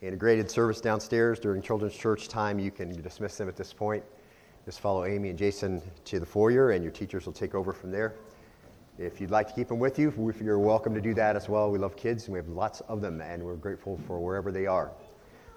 [0.00, 2.58] integrated service downstairs during children's church time.
[2.58, 4.04] You can dismiss them at this point.
[4.64, 7.90] Just follow Amy and Jason to the foyer, and your teachers will take over from
[7.90, 8.14] there.
[8.98, 11.70] If you'd like to keep them with you, you're welcome to do that as well.
[11.70, 14.66] We love kids, and we have lots of them, and we're grateful for wherever they
[14.66, 14.90] are.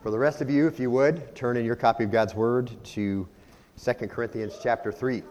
[0.01, 2.71] For the rest of you, if you would, turn in your copy of God's Word
[2.83, 3.27] to
[3.83, 5.23] 2 Corinthians chapter 3.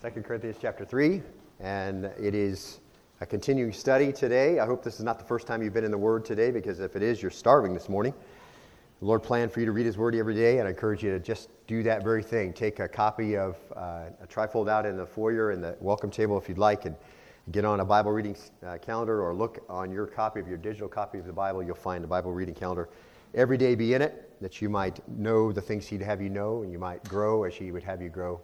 [0.00, 1.22] 2 Corinthians chapter 3,
[1.60, 2.78] and it is
[3.20, 4.60] a continuing study today.
[4.60, 6.78] I hope this is not the first time you've been in the Word today, because
[6.78, 8.14] if it is, you're starving this morning.
[9.00, 11.10] The Lord planned for you to read His Word every day, and I encourage you
[11.10, 12.52] to just do that very thing.
[12.52, 16.38] Take a copy of uh, a trifold out in the foyer and the welcome table
[16.38, 16.94] if you'd like, and
[17.50, 20.88] get on a Bible reading uh, calendar or look on your copy of your digital
[20.88, 21.60] copy of the Bible.
[21.60, 22.88] You'll find a Bible reading calendar.
[23.34, 26.62] Every day be in it, that you might know the things He'd have you know,
[26.62, 28.40] and you might grow as He would have you grow.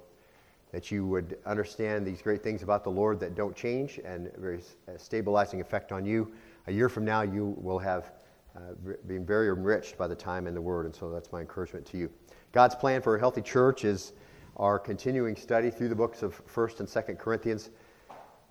[0.75, 4.59] That you would understand these great things about the Lord that don't change and very
[4.97, 6.33] stabilizing effect on you.
[6.67, 8.11] A year from now, you will have
[8.57, 8.61] uh,
[9.07, 11.97] being very enriched by the time in the Word, and so that's my encouragement to
[11.97, 12.11] you.
[12.51, 14.15] God's plan for a healthy church is
[14.57, 17.71] our continuing study through the books of 1st and 2nd Corinthians.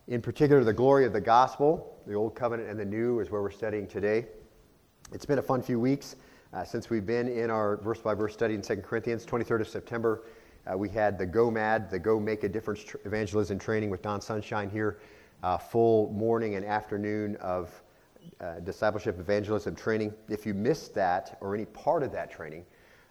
[0.07, 3.41] In particular, the glory of the gospel, the Old Covenant and the New, is where
[3.41, 4.27] we're studying today.
[5.11, 6.15] It's been a fun few weeks
[6.53, 9.25] uh, since we've been in our verse by verse study in 2 Corinthians.
[9.25, 10.23] 23rd of September,
[10.71, 14.01] uh, we had the Go Mad, the Go Make a Difference tr- evangelism training with
[14.01, 14.99] Don Sunshine here.
[15.43, 17.83] Uh, full morning and afternoon of
[18.39, 20.13] uh, discipleship evangelism training.
[20.29, 22.65] If you missed that or any part of that training,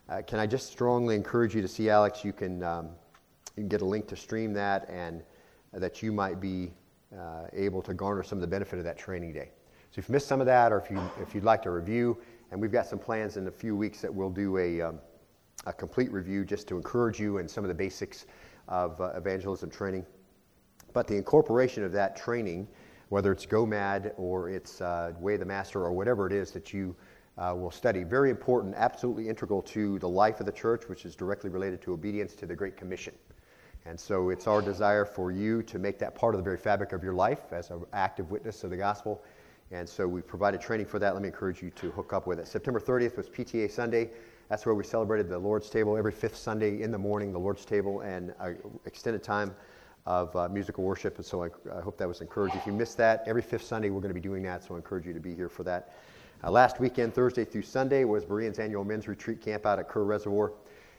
[0.08, 2.24] uh, can I just strongly encourage you to see Alex?
[2.24, 2.86] You can, um,
[3.56, 5.22] you can get a link to stream that and
[5.74, 6.72] that you might be
[7.14, 9.50] uh, able to garner some of the benefit of that training day.
[9.90, 12.16] So if you missed some of that or if, you, if you'd like to review,
[12.50, 14.98] and we've got some plans in a few weeks that we'll do a, um,
[15.66, 18.26] a complete review just to encourage you in some of the basics
[18.68, 20.04] of uh, evangelism training.
[20.92, 22.68] But the incorporation of that training
[23.12, 26.72] whether it's GOMAD or it's uh, Way of the Master or whatever it is that
[26.72, 26.96] you
[27.36, 28.04] uh, will study.
[28.04, 31.92] Very important, absolutely integral to the life of the church, which is directly related to
[31.92, 33.12] obedience to the Great Commission.
[33.84, 36.94] And so it's our desire for you to make that part of the very fabric
[36.94, 39.22] of your life as an active witness of the gospel.
[39.72, 41.12] And so we've provided training for that.
[41.12, 42.48] Let me encourage you to hook up with it.
[42.48, 44.08] September 30th was PTA Sunday.
[44.52, 47.64] That's where we celebrated the Lord's table every fifth Sunday in the morning, the Lord's
[47.64, 48.50] table, and uh,
[48.84, 49.54] extended time
[50.04, 51.16] of uh, musical worship.
[51.16, 52.58] And so I, I, hope that was encouraging.
[52.58, 54.76] If you missed that, every fifth Sunday we're going to be doing that, so I
[54.76, 55.94] encourage you to be here for that.
[56.44, 60.04] Uh, last weekend, Thursday through Sunday, was Bereans annual men's retreat camp out at Kerr
[60.04, 60.52] Reservoir.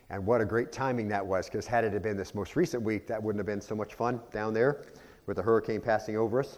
[0.10, 3.06] And what a great timing that was, because had it been this most recent week,
[3.06, 4.82] that wouldn't have been so much fun down there
[5.28, 6.58] with the hurricane passing over us.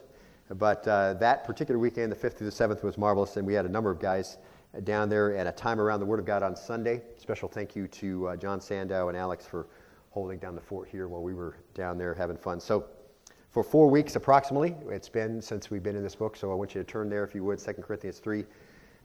[0.50, 3.66] But uh, that particular weekend, the 5th through the 7th, was marvelous, and we had
[3.66, 4.38] a number of guys
[4.84, 7.02] down there and a time around the Word of God on Sunday.
[7.18, 9.68] Special thank you to uh, John Sandow and Alex for
[10.12, 12.60] holding down the fort here while we were down there having fun.
[12.60, 12.86] So,
[13.52, 16.76] for four weeks approximately, it's been since we've been in this book, so I want
[16.76, 18.44] you to turn there, if you would, 2 Corinthians 3.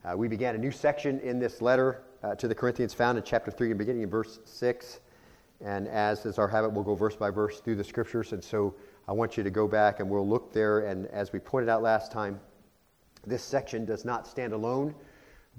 [0.04, 3.22] Uh, we began a new section in this letter uh, to the Corinthians found in
[3.22, 5.00] chapter 3 and beginning in verse 6.
[5.60, 8.32] And as is our habit, we'll go verse by verse through the scriptures.
[8.32, 8.74] And so
[9.06, 10.80] I want you to go back and we'll look there.
[10.80, 12.40] And as we pointed out last time,
[13.26, 14.94] this section does not stand alone,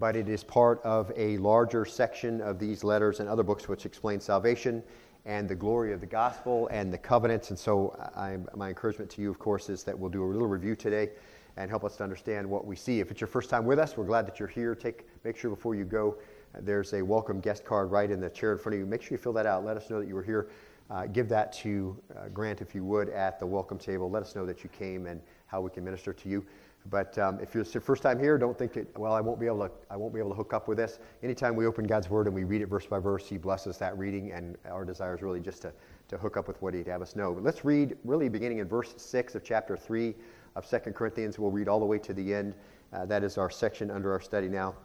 [0.01, 3.85] but it is part of a larger section of these letters and other books which
[3.85, 4.81] explain salvation
[5.25, 7.51] and the glory of the gospel and the covenants.
[7.51, 10.47] And so, I, my encouragement to you, of course, is that we'll do a little
[10.47, 11.11] review today
[11.55, 12.99] and help us to understand what we see.
[12.99, 14.73] If it's your first time with us, we're glad that you're here.
[14.73, 16.17] Take, make sure before you go,
[16.61, 18.87] there's a welcome guest card right in the chair in front of you.
[18.87, 19.63] Make sure you fill that out.
[19.63, 20.49] Let us know that you were here.
[20.89, 24.09] Uh, give that to uh, Grant, if you would, at the welcome table.
[24.09, 26.43] Let us know that you came and how we can minister to you.
[26.89, 29.45] But um, if it's your first time here, don't think it, well, I won't be
[29.45, 30.99] able to, I won't be able to hook up with this.
[31.21, 33.97] Anytime we open God's Word and we read it verse by verse, He blesses that
[33.97, 35.73] reading, and our desire is really just to,
[36.07, 37.33] to hook up with what He'd have us know.
[37.33, 40.15] But let's read, really beginning in verse 6 of chapter 3
[40.55, 41.37] of 2 Corinthians.
[41.37, 42.55] We'll read all the way to the end.
[42.91, 44.75] Uh, that is our section under our study now.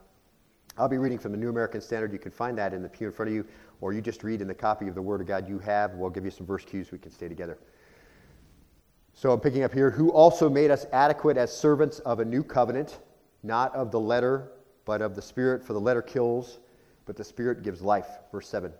[0.78, 2.12] I'll be reading from the New American Standard.
[2.12, 3.46] You can find that in the pew in front of you,
[3.80, 5.94] or you just read in the copy of the Word of God you have.
[5.94, 6.92] We'll give you some verse cues.
[6.92, 7.58] We can stay together.
[9.18, 12.44] So I'm picking up here, who also made us adequate as servants of a new
[12.44, 12.98] covenant,
[13.42, 14.52] not of the letter,
[14.84, 16.58] but of the Spirit, for the letter kills,
[17.06, 18.18] but the Spirit gives life.
[18.30, 18.70] Verse 7.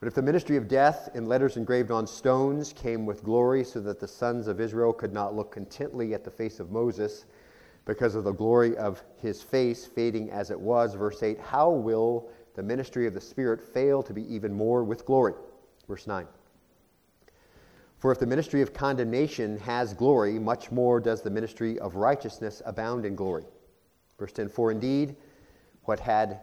[0.00, 3.78] But if the ministry of death in letters engraved on stones came with glory, so
[3.80, 7.26] that the sons of Israel could not look contently at the face of Moses
[7.84, 12.30] because of the glory of his face fading as it was, verse 8, how will
[12.54, 15.34] the ministry of the Spirit fail to be even more with glory?
[15.86, 16.26] Verse 9.
[18.02, 22.60] For if the ministry of condemnation has glory, much more does the ministry of righteousness
[22.66, 23.44] abound in glory.
[24.18, 25.14] Verse 10 For indeed,
[25.84, 26.40] what had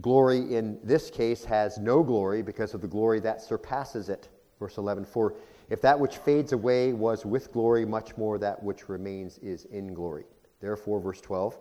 [0.00, 4.30] glory in this case has no glory because of the glory that surpasses it.
[4.58, 5.34] Verse 11 For
[5.70, 9.94] if that which fades away was with glory, much more that which remains is in
[9.94, 10.24] glory.
[10.60, 11.56] Therefore, verse 12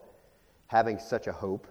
[0.66, 1.68] having such a hope,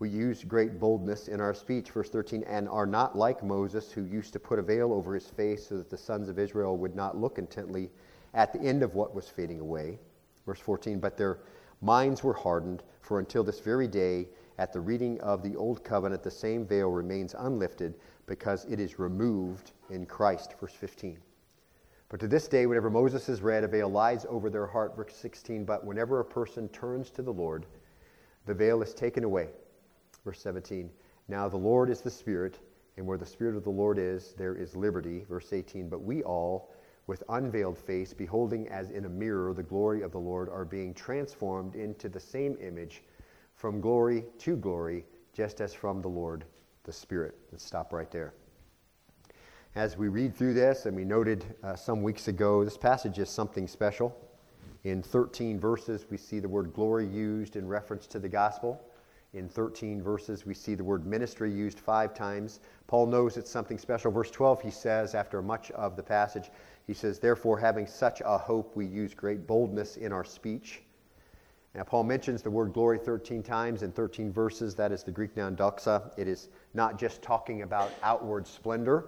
[0.00, 1.90] we use great boldness in our speech.
[1.90, 5.26] Verse 13, and are not like Moses, who used to put a veil over his
[5.26, 7.90] face so that the sons of Israel would not look intently
[8.32, 9.98] at the end of what was fading away.
[10.46, 11.38] Verse 14, but their
[11.82, 14.26] minds were hardened, for until this very day,
[14.58, 17.94] at the reading of the Old Covenant, the same veil remains unlifted
[18.26, 20.54] because it is removed in Christ.
[20.58, 21.18] Verse 15.
[22.08, 24.96] But to this day, whenever Moses is read, a veil lies over their heart.
[24.96, 25.64] Verse 16.
[25.64, 27.66] But whenever a person turns to the Lord,
[28.46, 29.48] the veil is taken away.
[30.24, 30.90] Verse 17.
[31.28, 32.58] Now the Lord is the Spirit,
[32.96, 35.24] and where the Spirit of the Lord is, there is liberty.
[35.28, 35.88] Verse 18.
[35.88, 36.74] But we all,
[37.06, 40.92] with unveiled face, beholding as in a mirror the glory of the Lord, are being
[40.92, 43.02] transformed into the same image
[43.54, 46.44] from glory to glory, just as from the Lord
[46.84, 47.36] the Spirit.
[47.52, 48.34] Let's stop right there.
[49.76, 53.30] As we read through this, and we noted uh, some weeks ago, this passage is
[53.30, 54.16] something special.
[54.82, 58.82] In 13 verses, we see the word glory used in reference to the gospel.
[59.32, 62.60] In 13 verses, we see the word ministry used five times.
[62.88, 64.10] Paul knows it's something special.
[64.10, 66.50] Verse 12, he says, after much of the passage,
[66.86, 70.82] he says, Therefore, having such a hope, we use great boldness in our speech.
[71.76, 74.74] Now, Paul mentions the word glory 13 times in 13 verses.
[74.74, 76.10] That is the Greek noun doxa.
[76.16, 79.06] It is not just talking about outward splendor,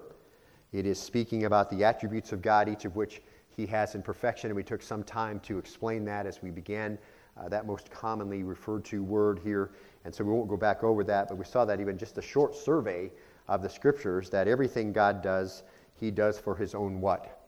[0.73, 4.51] it is speaking about the attributes of God, each of which he has in perfection.
[4.51, 6.97] And we took some time to explain that as we began
[7.37, 9.71] uh, that most commonly referred to word here.
[10.05, 12.23] And so we won't go back over that, but we saw that even just a
[12.23, 13.11] short survey
[13.49, 15.63] of the scriptures that everything God does,
[15.95, 17.39] he does for his own what?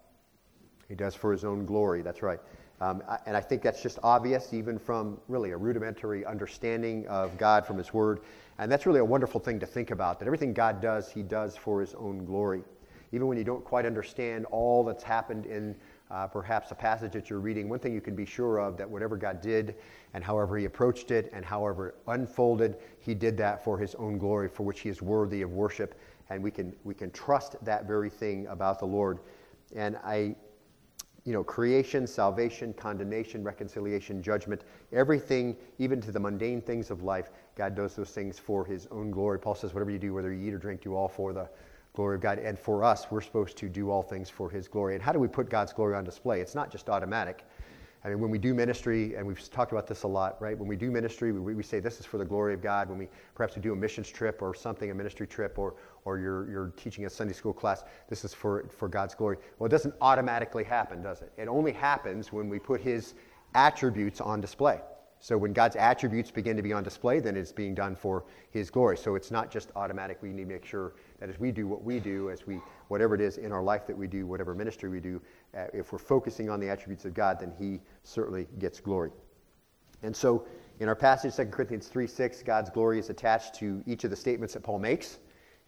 [0.88, 2.02] He does for his own glory.
[2.02, 2.40] That's right.
[2.80, 7.64] Um, and I think that's just obvious, even from really a rudimentary understanding of God
[7.66, 8.20] from His Word.
[8.58, 11.56] And that's really a wonderful thing to think about that everything God does, He does
[11.56, 12.62] for His own glory.
[13.12, 15.76] Even when you don't quite understand all that's happened in
[16.10, 18.88] uh, perhaps a passage that you're reading, one thing you can be sure of that
[18.88, 19.76] whatever God did
[20.12, 24.18] and however He approached it and however it unfolded, He did that for His own
[24.18, 25.98] glory, for which He is worthy of worship.
[26.30, 29.18] And we can, we can trust that very thing about the Lord.
[29.74, 30.36] And I,
[31.24, 34.62] you know, creation, salvation, condemnation, reconciliation, judgment,
[34.92, 39.10] everything, even to the mundane things of life, God does those things for His own
[39.10, 39.38] glory.
[39.38, 41.48] Paul says, whatever you do, whether you eat or drink, do all for the
[41.94, 42.38] glory of God.
[42.38, 44.94] And for us, we're supposed to do all things for His glory.
[44.94, 46.40] And how do we put God's glory on display?
[46.40, 47.44] It's not just automatic.
[48.04, 50.58] I mean, when we do ministry, and we've talked about this a lot, right?
[50.58, 52.90] When we do ministry, we, we say this is for the glory of God.
[52.90, 56.18] When we perhaps we do a missions trip or something, a ministry trip, or, or
[56.18, 59.38] you're, you're teaching a Sunday school class, this is for, for God's glory.
[59.58, 61.32] Well, it doesn't automatically happen, does it?
[61.38, 63.14] It only happens when we put His
[63.54, 64.80] attributes on display.
[65.20, 68.68] So when God's attributes begin to be on display, then it's being done for His
[68.68, 68.98] glory.
[68.98, 70.18] So it's not just automatic.
[70.20, 70.92] We need to make sure
[71.24, 73.86] that as we do what we do, as we whatever it is in our life
[73.86, 75.22] that we do, whatever ministry we do,
[75.56, 79.10] uh, if we're focusing on the attributes of God, then He certainly gets glory.
[80.02, 80.46] And so
[80.80, 84.16] in our passage, 2 Corinthians 3 6, God's glory is attached to each of the
[84.16, 85.18] statements that Paul makes.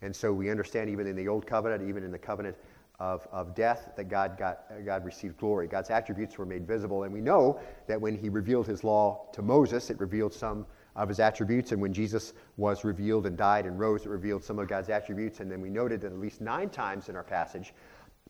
[0.03, 2.56] And so we understand even in the Old Covenant, even in the covenant
[3.00, 5.69] of, of death, that God, got, God received glory.
[5.69, 7.05] God's attributes were made visible.
[7.05, 11.08] And we know that when he revealed his law to Moses, it revealed some of
[11.08, 11.72] his attributes.
[11.72, 15.40] And when Jesus was revealed and died and rose, it revealed some of God's attributes.
[15.40, 17.75] And then we noted that at least nine times in our passage,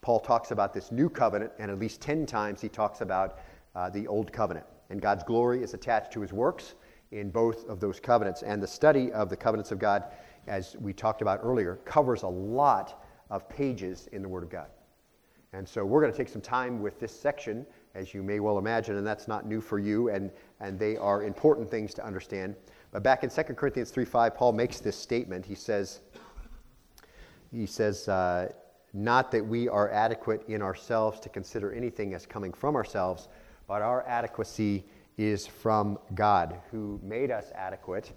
[0.02, 3.38] Paul talks about this new covenant, and at least 10 times he talks about
[3.74, 4.66] uh, the old covenant.
[4.90, 6.74] And God's glory is attached to his works
[7.12, 8.42] in both of those covenants.
[8.42, 10.04] And the study of the covenants of God,
[10.46, 14.68] as we talked about earlier, covers a lot of pages in the Word of God.
[15.52, 18.58] And so we're going to take some time with this section, as you may well
[18.58, 22.54] imagine, and that's not new for you, and, and they are important things to understand.
[22.92, 25.44] But back in 2 Corinthians 3 5, Paul makes this statement.
[25.44, 26.00] He says,
[27.50, 28.52] he says uh,
[28.92, 33.28] Not that we are adequate in ourselves to consider anything as coming from ourselves,
[33.66, 34.84] but our adequacy
[35.16, 38.12] is from God, who made us adequate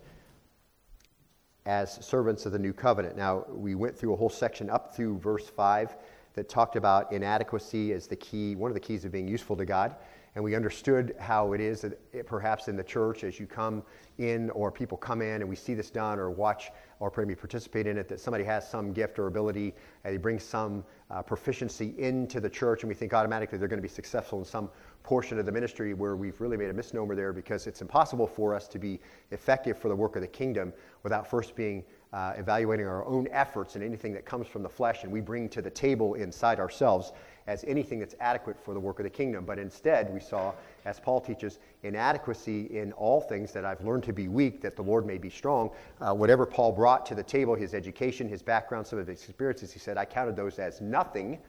[1.66, 3.16] as servants of the new covenant.
[3.16, 5.96] Now, we went through a whole section up through verse 5
[6.40, 9.66] that talked about inadequacy as the key, one of the keys of being useful to
[9.66, 9.98] God.
[10.36, 13.84] And we understood how it is that it, perhaps in the church, as you come
[14.20, 17.88] in or people come in and we see this done or watch or maybe participate
[17.88, 19.74] in it, that somebody has some gift or ability
[20.06, 23.80] and they bring some uh, proficiency into the church and we think automatically they're going
[23.80, 24.70] to be successful in some
[25.04, 28.56] portion of the ministry where we've really made a misnomer there because it's impossible for
[28.56, 28.98] us to be
[29.32, 30.72] effective for the work of the kingdom
[31.04, 35.04] without first being uh, evaluating our own efforts and anything that comes from the flesh
[35.04, 37.12] and we bring to the table inside ourselves
[37.46, 39.46] as anything that's adequate for the work of the kingdom.
[39.46, 40.54] But instead, we saw,
[40.86, 44.84] as Paul teaches, inadequacy in all things that I've learned to be weak, that the
[44.84, 45.72] Lord may be strong.
[46.00, 49.72] Uh, whatever Paul brought to the table, his education, his background, some of his experiences,
[49.72, 51.40] he said, I counted those as nothing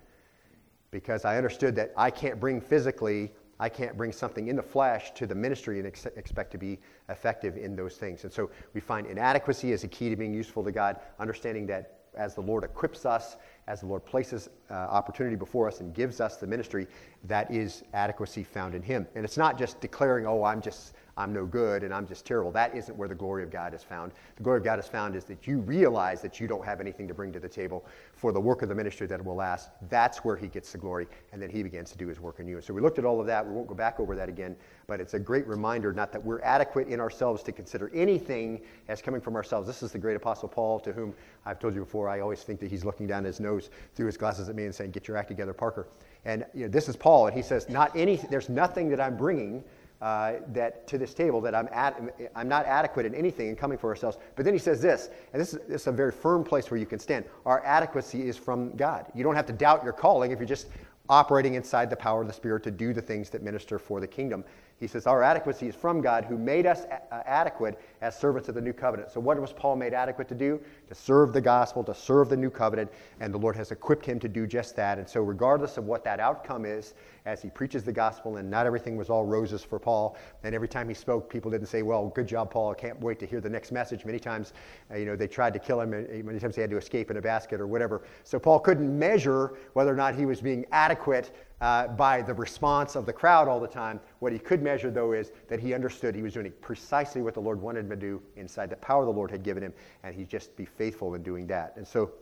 [0.91, 5.13] because I understood that I can't bring physically I can't bring something in the flesh
[5.13, 8.25] to the ministry and ex- expect to be effective in those things.
[8.25, 11.99] And so we find inadequacy as a key to being useful to God, understanding that
[12.17, 13.37] as the Lord equips us,
[13.69, 16.87] as the Lord places uh, opportunity before us and gives us the ministry,
[17.25, 19.07] that is adequacy found in Him.
[19.15, 22.51] And it's not just declaring, oh, I'm just I'm no good and I'm just terrible.
[22.51, 24.13] That isn't where the glory of God is found.
[24.37, 27.07] The glory of God is found is that you realize that you don't have anything
[27.09, 27.85] to bring to the table
[28.15, 29.71] for the work of the ministry that will last.
[29.91, 32.49] That's where he gets the glory, and then he begins to do his work in
[32.49, 32.57] you.
[32.57, 33.47] And so we looked at all of that.
[33.47, 36.41] We won't go back over that again, but it's a great reminder not that we're
[36.41, 39.67] adequate in ourselves to consider anything as coming from ourselves.
[39.67, 42.61] This is the great apostle Paul, to whom I've told you before, I always think
[42.61, 45.17] that he's looking down his nose through his glasses at me and saying, Get your
[45.17, 45.89] act together, Parker.
[46.25, 49.17] And you know, this is Paul, and he says, Not any, there's nothing that I'm
[49.17, 49.65] bringing
[50.01, 52.01] uh, that to this table that I'm, at,
[52.35, 54.17] I'm not adequate in anything in coming for ourselves.
[54.35, 56.81] But then he says this, and this is, this is a very firm place where
[56.81, 57.27] you can stand.
[57.45, 59.07] Our adequacy is from God.
[59.15, 60.69] You don't have to doubt your calling if you're just
[61.11, 64.07] operating inside the power of the Spirit to do the things that minister for the
[64.07, 64.45] kingdom.
[64.81, 68.49] He says, Our adequacy is from God who made us a- uh, adequate as servants
[68.49, 69.11] of the new covenant.
[69.11, 70.59] So, what was Paul made adequate to do?
[70.89, 74.19] To serve the gospel, to serve the new covenant, and the Lord has equipped him
[74.21, 74.97] to do just that.
[74.97, 76.95] And so, regardless of what that outcome is,
[77.27, 80.69] as he preaches the gospel, and not everything was all roses for Paul, and every
[80.69, 83.43] time he spoke, people didn't say, Well, good job, Paul, I can't wait to hear
[83.43, 84.07] the next message.
[84.07, 84.55] Many times,
[84.91, 87.11] uh, you know, they tried to kill him, and many times he had to escape
[87.11, 88.01] in a basket or whatever.
[88.25, 92.97] So, Paul couldn't measure whether or not he was being adequate uh, by the response
[92.97, 94.01] of the crowd all the time.
[94.21, 97.41] What he could measure, though, is that he understood he was doing precisely what the
[97.41, 100.29] Lord wanted him to do inside the power the Lord had given him, and he'd
[100.29, 101.75] just be faithful in doing that.
[101.77, 102.13] And so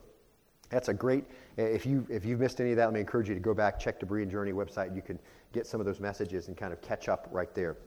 [0.69, 1.25] that's a great,
[1.57, 3.79] if, you, if you've missed any of that, let me encourage you to go back,
[3.79, 4.95] check the Berean Journey website.
[4.95, 5.17] You can
[5.51, 7.77] get some of those messages and kind of catch up right there.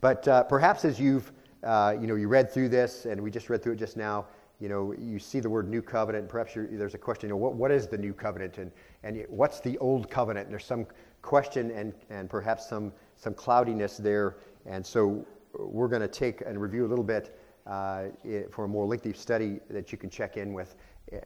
[0.00, 1.30] But uh, perhaps as you've,
[1.64, 4.26] uh, you know, you read through this, and we just read through it just now,
[4.60, 7.36] you know, you see the word new covenant, and perhaps there's a question, you know,
[7.36, 8.72] what, what is the new covenant and,
[9.04, 10.46] and what's the old covenant?
[10.46, 10.86] And there's some
[11.22, 14.36] question and, and perhaps some, some cloudiness there.
[14.66, 15.24] And so
[15.56, 18.04] we're going to take and review a little bit uh,
[18.50, 20.74] for a more lengthy study that you can check in with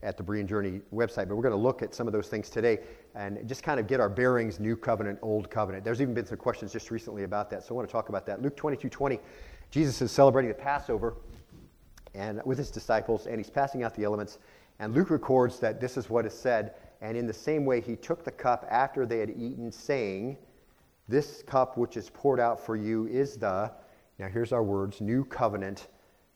[0.03, 1.29] at the Berean Journey website.
[1.29, 2.81] But we're going to look at some of those things today
[3.15, 5.85] and just kind of get our bearings, new covenant, old covenant.
[5.85, 7.65] There's even been some questions just recently about that.
[7.65, 8.43] So I want to talk about that.
[8.43, 9.19] Luke 22 20,
[9.71, 11.17] Jesus is celebrating the Passover
[12.15, 14.39] and with his disciples, and he's passing out the elements.
[14.79, 16.75] And Luke records that this is what is said.
[17.01, 20.37] And in the same way, he took the cup after they had eaten, saying,
[21.09, 23.73] This cup which is poured out for you is the,
[24.19, 25.89] now here's our words, new covenant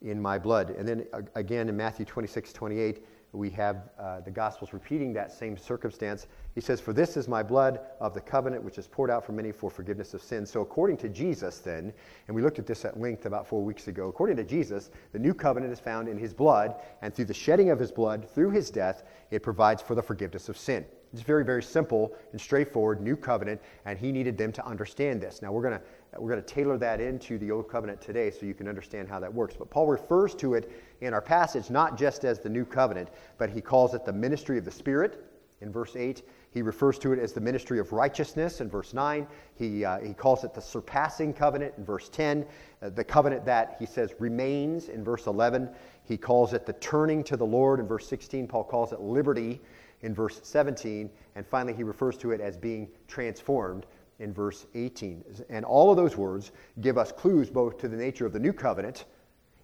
[0.02, 0.70] in my blood.
[0.70, 5.56] And then again in Matthew 26, 28, we have uh, the Gospels repeating that same
[5.56, 6.26] circumstance.
[6.56, 9.32] He says, For this is my blood of the covenant, which is poured out for
[9.32, 10.50] many for forgiveness of sins.
[10.50, 11.92] So, according to Jesus, then,
[12.26, 15.18] and we looked at this at length about four weeks ago, according to Jesus, the
[15.18, 18.52] new covenant is found in his blood, and through the shedding of his blood, through
[18.52, 20.86] his death, it provides for the forgiveness of sin.
[21.12, 25.42] It's very, very simple and straightforward, new covenant, and he needed them to understand this.
[25.42, 25.82] Now, we're going to
[26.18, 29.20] we're going to tailor that into the Old Covenant today so you can understand how
[29.20, 29.54] that works.
[29.58, 30.72] But Paul refers to it
[31.02, 34.56] in our passage not just as the New Covenant, but he calls it the ministry
[34.56, 35.22] of the Spirit
[35.60, 36.22] in verse 8.
[36.50, 39.26] He refers to it as the ministry of righteousness in verse 9.
[39.54, 42.46] He, uh, he calls it the surpassing covenant in verse 10.
[42.82, 45.68] Uh, the covenant that, he says, remains in verse 11.
[46.04, 48.46] He calls it the turning to the Lord in verse 16.
[48.46, 49.60] Paul calls it liberty
[50.02, 51.10] in verse 17.
[51.34, 53.86] And finally, he refers to it as being transformed
[54.18, 55.24] in verse 18.
[55.50, 58.52] And all of those words give us clues both to the nature of the new
[58.52, 59.04] covenant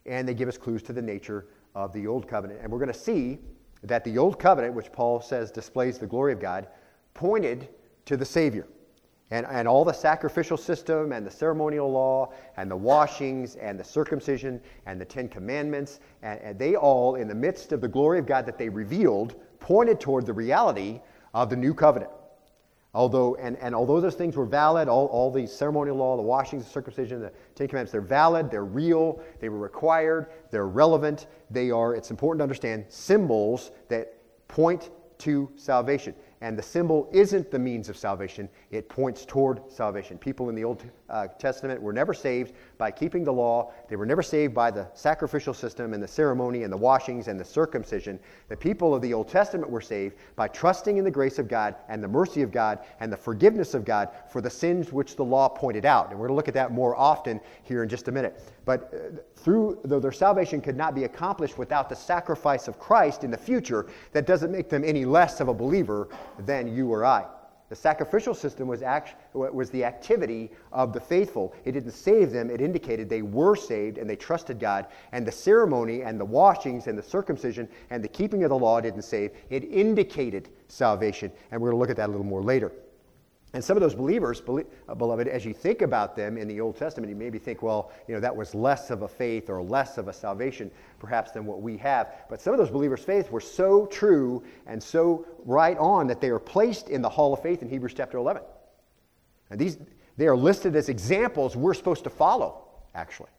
[0.06, 2.60] and they give us clues to the nature of the old covenant.
[2.62, 3.38] And we're going to see
[3.82, 6.68] that the old covenant, which Paul says displays the glory of God,
[7.14, 7.68] pointed
[8.06, 8.66] to the Savior.
[9.30, 13.84] And, and all the sacrificial system and the ceremonial law and the washings and the
[13.84, 18.18] circumcision and the Ten Commandments, and, and they all, in the midst of the glory
[18.18, 21.00] of God that they revealed, pointed toward the reality
[21.32, 22.10] of the new covenant.
[22.94, 26.64] Although, and, and although those things were valid, all, all the ceremonial law, the washings,
[26.64, 31.70] the circumcision, the Ten Commandments, they're valid, they're real, they were required, they're relevant, they
[31.70, 34.14] are, it's important to understand, symbols that
[34.48, 36.14] point to salvation.
[36.42, 40.18] And the symbol isn't the means of salvation, it points toward salvation.
[40.18, 44.06] People in the Old uh, Testament were never saved by keeping the law, they were
[44.06, 48.18] never saved by the sacrificial system and the ceremony and the washings and the circumcision.
[48.48, 51.76] The people of the Old Testament were saved by trusting in the grace of God
[51.88, 55.24] and the mercy of God and the forgiveness of God for the sins which the
[55.24, 56.10] law pointed out.
[56.10, 58.42] And we're going to look at that more often here in just a minute.
[58.64, 63.22] But uh, through, though their salvation could not be accomplished without the sacrifice of Christ
[63.22, 67.04] in the future, that doesn't make them any less of a believer than you or
[67.04, 67.26] I.
[67.72, 71.54] The sacrificial system was, act, was the activity of the faithful.
[71.64, 74.88] It didn't save them, it indicated they were saved and they trusted God.
[75.12, 78.78] And the ceremony and the washings and the circumcision and the keeping of the law
[78.82, 81.32] didn't save, it indicated salvation.
[81.50, 82.72] And we're going to look at that a little more later.
[83.54, 86.76] And some of those believers, uh, beloved, as you think about them in the Old
[86.76, 89.98] Testament, you maybe think, well, you know, that was less of a faith or less
[89.98, 92.14] of a salvation, perhaps, than what we have.
[92.30, 96.30] But some of those believers' faith were so true and so right on that they
[96.30, 98.42] are placed in the Hall of Faith in Hebrews chapter 11.
[99.50, 99.76] And these,
[100.16, 103.30] they are listed as examples we're supposed to follow, actually.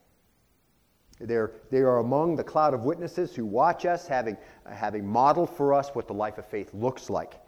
[1.19, 4.37] They're, they are among the cloud of witnesses who watch us, having,
[4.71, 7.39] having modeled for us what the life of faith looks like.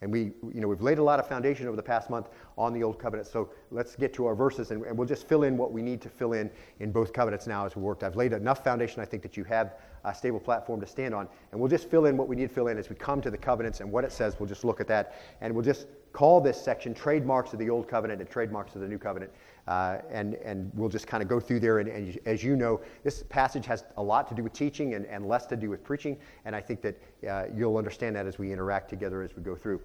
[0.00, 2.72] And we, you know, we've laid a lot of foundation over the past month on
[2.72, 3.26] the Old Covenant.
[3.26, 6.00] So let's get to our verses, and, and, we'll just fill in what we need
[6.02, 8.04] to fill in in both covenants now as we worked.
[8.04, 9.74] I've laid enough foundation, I think, that you have
[10.04, 11.28] a stable platform to stand on.
[11.50, 13.30] And we'll just fill in what we need to fill in as we come to
[13.30, 14.36] the covenants and what it says.
[14.38, 17.88] We'll just look at that, and we'll just call this section trademarks of the Old
[17.88, 19.32] Covenant and trademarks of the New Covenant.
[19.68, 21.78] Uh, and, and we'll just kind of go through there.
[21.78, 25.04] And, and, as you know, this passage has a lot to do with teaching and,
[25.04, 26.16] and less to do with preaching.
[26.46, 26.98] And I think that
[27.28, 29.82] uh, you'll understand that as we interact together as we go through.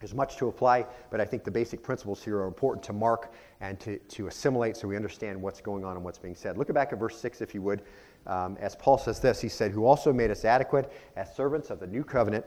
[0.00, 3.34] There's much to apply, but I think the basic principles here are important to mark
[3.60, 6.56] and to, to assimilate so we understand what's going on and what's being said.
[6.56, 7.82] Look back at verse 6, if you would.
[8.26, 11.80] Um, as Paul says this, he said, Who also made us adequate as servants of
[11.80, 12.46] the new covenant,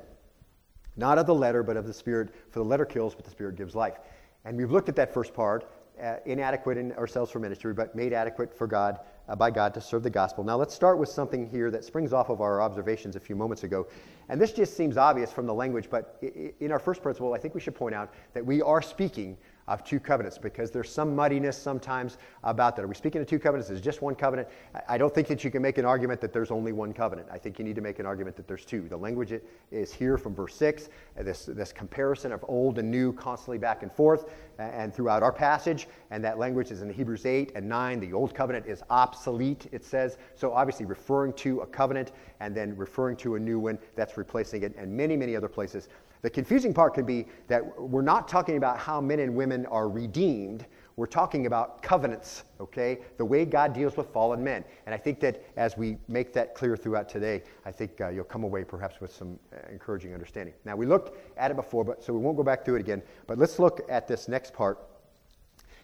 [0.97, 2.33] not of the letter, but of the Spirit.
[2.49, 3.99] For the letter kills, but the Spirit gives life.
[4.45, 5.69] And we've looked at that first part
[6.01, 9.81] uh, inadequate in ourselves for ministry, but made adequate for God uh, by God to
[9.81, 10.43] serve the gospel.
[10.43, 13.63] Now let's start with something here that springs off of our observations a few moments
[13.63, 13.87] ago.
[14.29, 16.17] And this just seems obvious from the language, but
[16.59, 19.37] in our first principle, I think we should point out that we are speaking
[19.67, 22.85] of two covenants because there's some muddiness sometimes about that.
[22.85, 23.69] Are we speaking of two covenants?
[23.69, 24.47] Is just one covenant?
[24.87, 27.27] I don't think that you can make an argument that there's only one covenant.
[27.31, 28.87] I think you need to make an argument that there's two.
[28.87, 29.33] The language
[29.71, 33.81] is here from verse 6, uh, this, this comparison of old and new constantly back
[33.81, 34.29] and forth
[34.59, 35.87] and throughout our passage.
[36.11, 37.99] And that language is in Hebrews 8 and 9.
[37.99, 40.17] The old covenant is obsolete, it says.
[40.35, 44.63] So obviously referring to a covenant and then referring to a new one that's replacing
[44.63, 45.89] it, and many, many other places
[46.25, 49.87] the confusing part can be that we're not talking about how men and women are
[49.87, 50.65] redeemed.
[50.95, 52.97] We're talking about covenants, okay?
[53.17, 54.65] The way God deals with fallen men.
[54.87, 58.23] And I think that as we make that clear throughout today, I think uh, you'll
[58.23, 60.55] come away perhaps with some uh, encouraging understanding.
[60.65, 63.03] Now, we looked at it before, but so we won't go back through it again.
[63.27, 64.79] But let's look at this next part.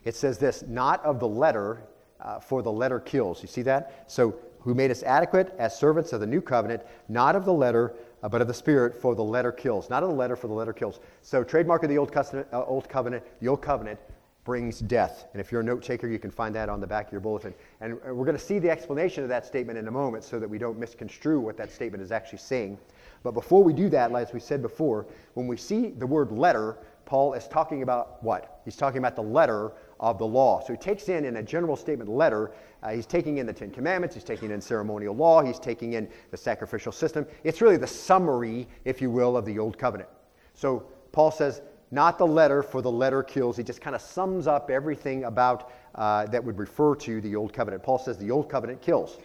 [0.06, 1.84] It says this not of the letter,
[2.20, 3.44] uh, for the letter kills.
[3.44, 4.06] You see that?
[4.08, 7.96] So, who made us adequate as servants of the new covenant, not of the letter,
[8.24, 9.90] uh, but of the Spirit, for the letter kills.
[9.90, 11.00] Not of the letter, for the letter kills.
[11.22, 14.00] So, trademark of the Old, Covenant, uh, Old Covenant, the Old Covenant
[14.44, 15.28] brings death.
[15.34, 17.22] And if you're a note taker, you can find that on the back of your
[17.22, 17.54] bulletin.
[17.80, 20.50] And we're going to see the explanation of that statement in a moment so that
[20.50, 22.78] we don't misconstrue what that statement is actually saying.
[23.24, 25.06] But before we do that, as we said before,
[25.36, 28.62] when we see the word letter, Paul is talking about what?
[28.66, 30.62] He's talking about the letter of the law.
[30.66, 33.70] So he takes in, in a general statement letter, uh, he's taking in the Ten
[33.70, 37.26] Commandments, he's taking in ceremonial law, he's taking in the sacrificial system.
[37.44, 40.10] It's really the summary, if you will, of the Old Covenant.
[40.56, 41.62] So Paul says,
[41.92, 43.58] not the letter, for the letter kills.
[43.58, 47.54] He just kind of sums up everything about uh, that would refer to the Old
[47.54, 47.84] Covenant.
[47.84, 49.20] Paul says the Old Covenant kills.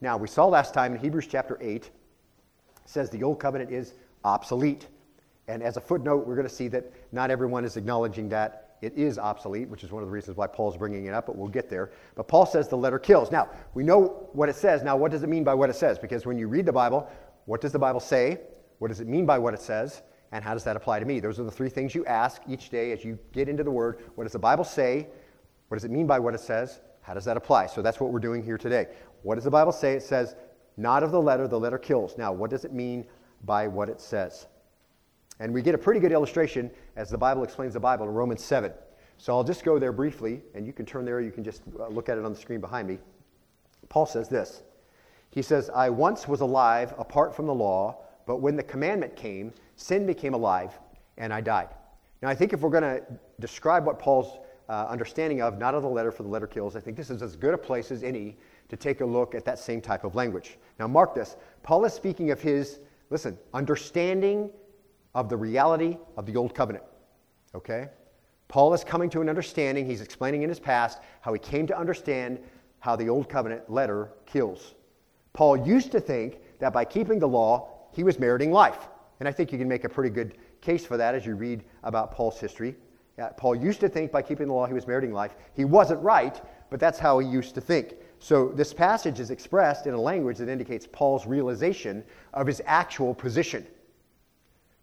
[0.00, 1.90] Now, we saw last time in Hebrews chapter 8,
[2.86, 3.94] says the Old Covenant is
[4.24, 4.86] obsolete.
[5.48, 8.92] And as a footnote, we're going to see that not everyone is acknowledging that it
[8.96, 11.48] is obsolete, which is one of the reasons why Paul's bringing it up, but we'll
[11.48, 11.92] get there.
[12.14, 13.30] But Paul says the letter kills.
[13.30, 14.82] Now, we know what it says.
[14.82, 15.98] Now, what does it mean by what it says?
[15.98, 17.08] Because when you read the Bible,
[17.46, 18.40] what does the Bible say?
[18.78, 20.02] What does it mean by what it says?
[20.32, 21.20] And how does that apply to me?
[21.20, 24.00] Those are the three things you ask each day as you get into the Word.
[24.16, 25.06] What does the Bible say?
[25.68, 26.80] What does it mean by what it says?
[27.02, 27.66] How does that apply?
[27.66, 28.88] So that's what we're doing here today.
[29.22, 29.94] What does the Bible say?
[29.94, 30.34] It says,
[30.76, 32.18] not of the letter, the letter kills.
[32.18, 33.06] Now, what does it mean
[33.44, 34.46] by what it says?
[35.40, 38.42] And we get a pretty good illustration as the Bible explains the Bible in Romans
[38.42, 38.72] 7.
[39.18, 41.88] So I'll just go there briefly, and you can turn there, you can just uh,
[41.88, 42.98] look at it on the screen behind me.
[43.88, 44.62] Paul says this
[45.30, 49.52] He says, I once was alive apart from the law, but when the commandment came,
[49.76, 50.78] sin became alive,
[51.18, 51.68] and I died.
[52.22, 53.02] Now, I think if we're going to
[53.40, 56.80] describe what Paul's uh, understanding of, not of the letter for the letter kills, I
[56.80, 58.36] think this is as good a place as any
[58.70, 60.58] to take a look at that same type of language.
[60.78, 61.36] Now, mark this.
[61.62, 64.50] Paul is speaking of his, listen, understanding
[65.14, 66.84] of the reality of the Old Covenant.
[67.54, 67.88] Okay?
[68.48, 69.86] Paul is coming to an understanding.
[69.86, 72.38] He's explaining in his past how he came to understand
[72.80, 74.74] how the Old Covenant letter kills.
[75.32, 78.88] Paul used to think that by keeping the law, he was meriting life.
[79.20, 81.64] And I think you can make a pretty good case for that as you read
[81.82, 82.76] about Paul's history.
[83.36, 85.36] Paul used to think by keeping the law, he was meriting life.
[85.54, 87.94] He wasn't right, but that's how he used to think.
[88.18, 93.14] So this passage is expressed in a language that indicates Paul's realization of his actual
[93.14, 93.66] position.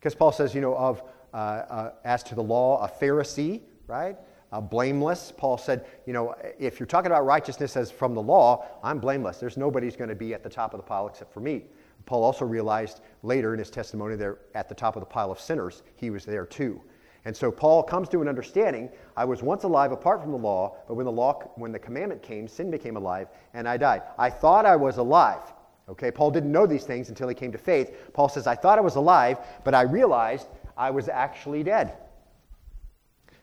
[0.01, 4.17] Because Paul says, you know, of uh, uh, as to the law, a Pharisee, right?
[4.51, 5.31] Uh, blameless.
[5.37, 9.37] Paul said, you know, if you're talking about righteousness as from the law, I'm blameless.
[9.37, 11.65] There's nobody's going to be at the top of the pile except for me.
[12.07, 15.39] Paul also realized later in his testimony that at the top of the pile of
[15.39, 16.81] sinners, he was there too.
[17.23, 20.77] And so Paul comes to an understanding I was once alive apart from the law,
[20.87, 24.01] but when the law when the commandment came, sin became alive and I died.
[24.17, 25.53] I thought I was alive.
[25.91, 28.13] Okay, Paul didn't know these things until he came to faith.
[28.13, 31.97] Paul says, I thought I was alive, but I realized I was actually dead.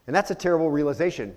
[0.06, 1.36] And that's a terrible realization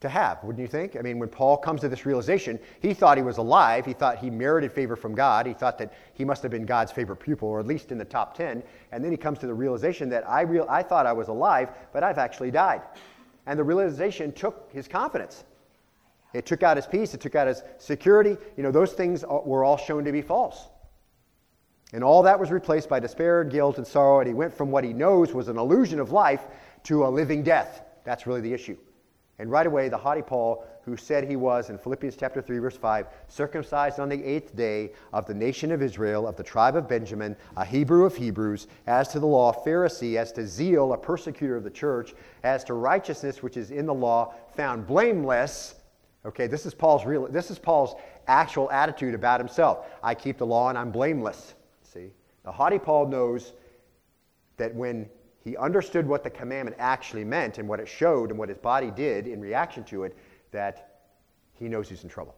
[0.00, 0.96] to have, wouldn't you think?
[0.96, 3.86] I mean, when Paul comes to this realization, he thought he was alive.
[3.86, 5.46] He thought he merited favor from God.
[5.46, 8.04] He thought that he must have been God's favorite pupil, or at least in the
[8.04, 8.62] top 10.
[8.90, 11.70] And then he comes to the realization that I, real, I thought I was alive,
[11.92, 12.82] but I've actually died.
[13.46, 15.44] And the realization took his confidence.
[16.34, 17.14] It took out his peace.
[17.14, 18.36] It took out his security.
[18.56, 20.66] You know, those things were all shown to be false.
[21.92, 24.20] And all that was replaced by despair, guilt, and sorrow.
[24.20, 26.46] And he went from what he knows was an illusion of life
[26.84, 27.82] to a living death.
[28.04, 28.76] That's really the issue.
[29.38, 32.76] And right away, the haughty Paul, who said he was, in Philippians chapter 3, verse
[32.76, 36.88] 5, circumcised on the eighth day of the nation of Israel, of the tribe of
[36.88, 41.56] Benjamin, a Hebrew of Hebrews, as to the law, Pharisee, as to zeal, a persecutor
[41.56, 45.76] of the church, as to righteousness which is in the law, found blameless.
[46.26, 47.94] Okay, this is Paul's real this is Paul's
[48.26, 49.86] actual attitude about himself.
[50.02, 51.54] I keep the law and I'm blameless.
[51.82, 52.10] See?
[52.44, 53.52] The haughty Paul knows
[54.56, 55.08] that when
[55.40, 58.90] he understood what the commandment actually meant and what it showed and what his body
[58.90, 60.16] did in reaction to it,
[60.50, 61.00] that
[61.54, 62.34] he knows he's in trouble.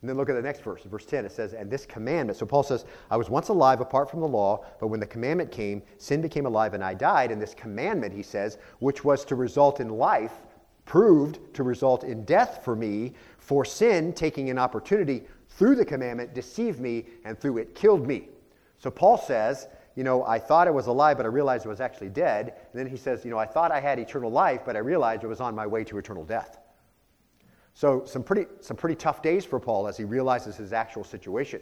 [0.00, 1.24] And then look at the next verse, verse 10.
[1.24, 4.28] It says, And this commandment, so Paul says, I was once alive apart from the
[4.28, 7.32] law, but when the commandment came, sin became alive and I died.
[7.32, 10.45] And this commandment, he says, which was to result in life,
[10.86, 16.32] proved to result in death for me, for sin, taking an opportunity through the commandment,
[16.32, 18.28] deceived me, and through it killed me.
[18.78, 21.80] So Paul says you know, I thought I was alive, but I realized I was
[21.80, 22.54] actually dead.
[22.72, 25.24] And then he says, you know, I thought I had eternal life, but I realized
[25.24, 26.58] I was on my way to eternal death.
[27.72, 31.60] So, some pretty, some pretty tough days for Paul as he realizes his actual situation.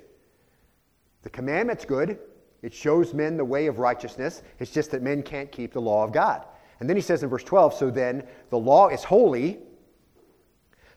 [1.22, 2.18] The commandment's good,
[2.62, 4.42] it shows men the way of righteousness.
[4.58, 6.44] It's just that men can't keep the law of God.
[6.84, 9.58] And then he says in verse 12, so then the law is holy.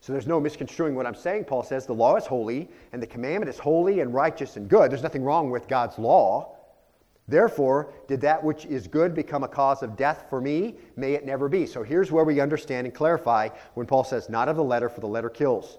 [0.02, 1.46] So there's no misconstruing what I'm saying.
[1.46, 4.92] Paul says the law is holy, and the commandment is holy and righteous and good.
[4.92, 6.58] There's nothing wrong with God's law.
[7.30, 10.76] Therefore, did that which is good become a cause of death for me?
[10.98, 11.66] May it never be.
[11.66, 15.00] So here's where we understand and clarify when Paul says, Not of the letter, for
[15.00, 15.78] the letter kills.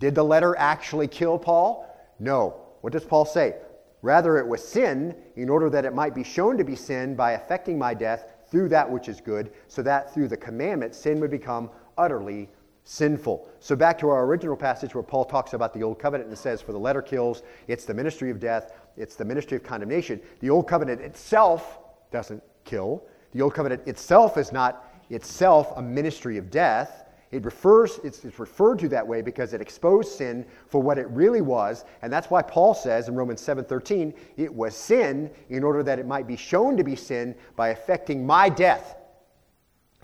[0.00, 1.90] Did the letter actually kill Paul?
[2.18, 2.60] No.
[2.82, 3.54] What does Paul say?
[4.02, 7.32] Rather, it was sin, in order that it might be shown to be sin by
[7.32, 11.30] affecting my death through that which is good, so that through the commandment sin would
[11.30, 12.48] become utterly
[12.84, 13.46] sinful.
[13.60, 16.62] So, back to our original passage where Paul talks about the old covenant and says,
[16.62, 20.22] For the letter kills, it's the ministry of death, it's the ministry of condemnation.
[20.40, 23.02] The old covenant itself doesn't kill.
[23.32, 27.04] The old covenant itself is not itself a ministry of death.
[27.32, 31.08] It refers, it's, it's, referred to that way because it exposed sin for what it
[31.10, 31.84] really was.
[32.02, 36.06] And that's why Paul says in Romans 7:13, it was sin in order that it
[36.06, 38.96] might be shown to be sin by affecting my death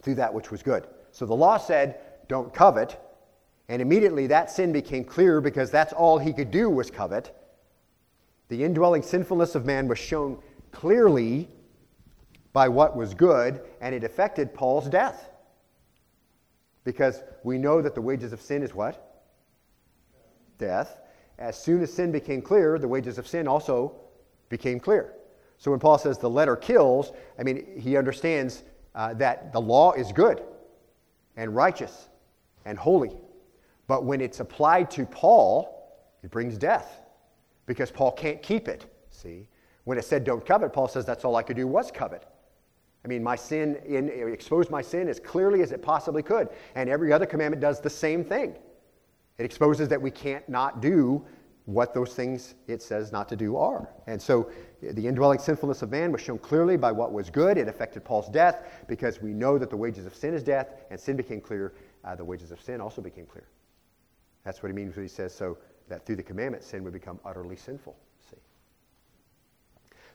[0.02, 0.88] through that which was good.
[1.12, 2.98] So the law said, don't covet.
[3.68, 7.36] And immediately that sin became clear because that's all he could do was covet.
[8.48, 10.38] The indwelling sinfulness of man was shown
[10.72, 11.48] clearly
[12.52, 15.30] by what was good, and it affected Paul's death.
[16.84, 19.22] Because we know that the wages of sin is what?
[20.58, 20.98] Death.
[21.38, 23.94] As soon as sin became clear, the wages of sin also
[24.48, 25.14] became clear.
[25.58, 28.64] So when Paul says the letter kills, I mean, he understands
[28.94, 30.42] uh, that the law is good
[31.36, 32.08] and righteous
[32.64, 33.16] and holy.
[33.86, 37.00] But when it's applied to Paul, it brings death
[37.66, 38.86] because Paul can't keep it.
[39.10, 39.48] See?
[39.84, 42.26] When it said don't covet, Paul says that's all I could do was covet.
[43.04, 46.48] I mean, my sin in, exposed my sin as clearly as it possibly could.
[46.74, 48.54] And every other commandment does the same thing.
[49.38, 51.24] It exposes that we can't not do
[51.64, 53.88] what those things it says not to do are.
[54.06, 54.50] And so
[54.82, 57.56] the indwelling sinfulness of man was shown clearly by what was good.
[57.56, 60.98] It affected Paul's death because we know that the wages of sin is death, and
[60.98, 63.46] sin became clear uh, the wages of sin also became clear.
[64.44, 65.56] That's what he means when he says so
[65.88, 67.96] that through the commandment sin would become utterly sinful.
[68.28, 68.36] See?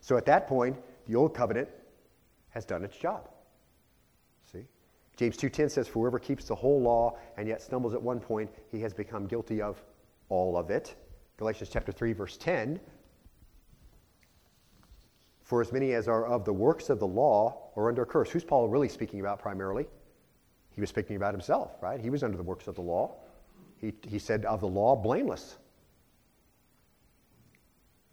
[0.01, 1.69] So at that point, the old covenant
[2.57, 3.29] has done its job.
[4.51, 4.65] See?
[5.15, 8.49] James 2:10 says, "For whoever keeps the whole law and yet stumbles at one point,
[8.69, 9.83] he has become guilty of
[10.29, 10.95] all of it."
[11.37, 12.79] Galatians chapter 3 verse 10
[15.43, 18.31] For as many as are of the works of the law are under a curse.
[18.31, 19.87] Who's Paul really speaking about primarily?
[20.71, 21.99] He was speaking about himself, right?
[21.99, 23.17] He was under the works of the law.
[23.77, 25.59] He, he said, of the law, blameless.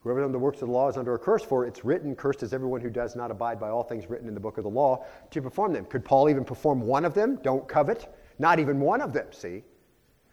[0.05, 2.43] Whoever under the works of the law is under a curse, for it's written, Cursed
[2.43, 4.71] is everyone who does not abide by all things written in the book of the
[4.71, 5.87] law to perform them.
[5.87, 7.39] Could Paul even perform one of them?
[7.43, 8.15] Don't covet.
[8.39, 9.65] Not even one of them, see?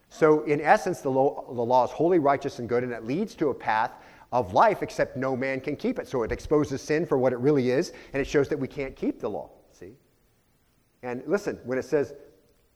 [0.09, 3.33] So, in essence, the law, the law is holy, righteous, and good, and it leads
[3.35, 3.93] to a path
[4.33, 6.07] of life, except no man can keep it.
[6.07, 8.93] So it exposes sin for what it really is, and it shows that we can't
[8.93, 9.51] keep the law.
[9.71, 9.93] See?
[11.01, 12.13] And listen, when it says,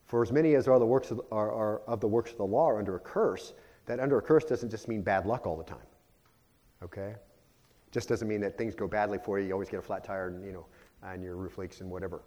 [0.06, 2.46] for as many as are the works of, are, are of the works of the
[2.46, 3.54] law are under a curse,
[3.86, 5.80] that under a curse doesn't just mean bad luck all the time.
[6.86, 7.16] Okay?
[7.92, 9.48] Just doesn't mean that things go badly for you.
[9.48, 10.66] You always get a flat tire and, you know,
[11.04, 12.22] and your roof leaks and whatever.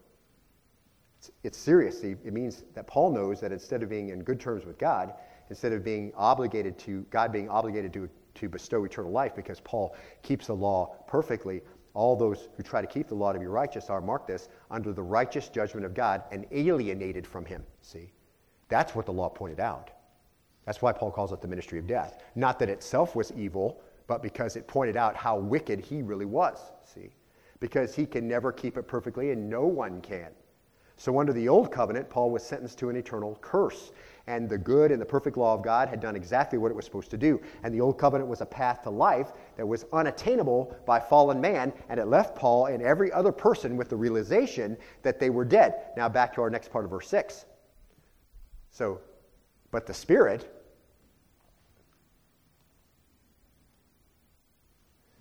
[1.19, 2.03] It's, it's serious.
[2.03, 5.15] It means that Paul knows that instead of being in good terms with God,
[5.49, 9.97] instead of being obligated to, God being obligated to, to bestow eternal life because Paul
[10.23, 11.63] keeps the law perfectly,
[11.95, 14.93] all those who try to keep the law to be righteous are, mark this, under
[14.93, 17.65] the righteous judgment of God and alienated from him.
[17.83, 18.13] See?
[18.69, 19.91] That's what the law pointed out.
[20.65, 22.23] That's why Paul calls it the ministry of death.
[22.35, 26.59] Not that itself was evil, but because it pointed out how wicked he really was.
[26.83, 27.11] See?
[27.61, 30.31] Because he can never keep it perfectly, and no one can.
[30.97, 33.93] So, under the old covenant, Paul was sentenced to an eternal curse.
[34.27, 36.85] And the good and the perfect law of God had done exactly what it was
[36.85, 37.41] supposed to do.
[37.63, 41.73] And the old covenant was a path to life that was unattainable by fallen man,
[41.89, 45.77] and it left Paul and every other person with the realization that they were dead.
[45.97, 47.47] Now, back to our next part of verse 6.
[48.71, 49.01] So,
[49.71, 50.58] but the Spirit,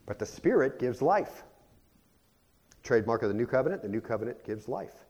[0.07, 1.43] but the Spirit gives life.
[2.81, 5.05] Trademark of the new covenant, the new covenant gives life.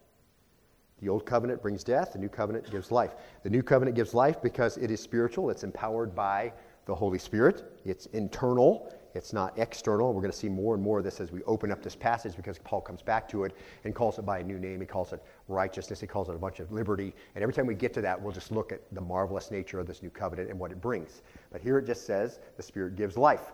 [1.00, 3.14] The old covenant brings death, the new covenant gives life.
[3.44, 6.52] The new covenant gives life because it is spiritual, it's empowered by
[6.86, 10.14] the Holy Spirit, it's internal, it's not external.
[10.14, 12.36] We're going to see more and more of this as we open up this passage
[12.36, 14.80] because Paul comes back to it and calls it by a new name.
[14.80, 17.14] He calls it righteousness, he calls it a bunch of liberty.
[17.36, 19.88] And every time we get to that, we'll just look at the marvelous nature of
[19.88, 21.22] this new covenant and what it brings.
[21.52, 23.52] But here it just says the Spirit gives life.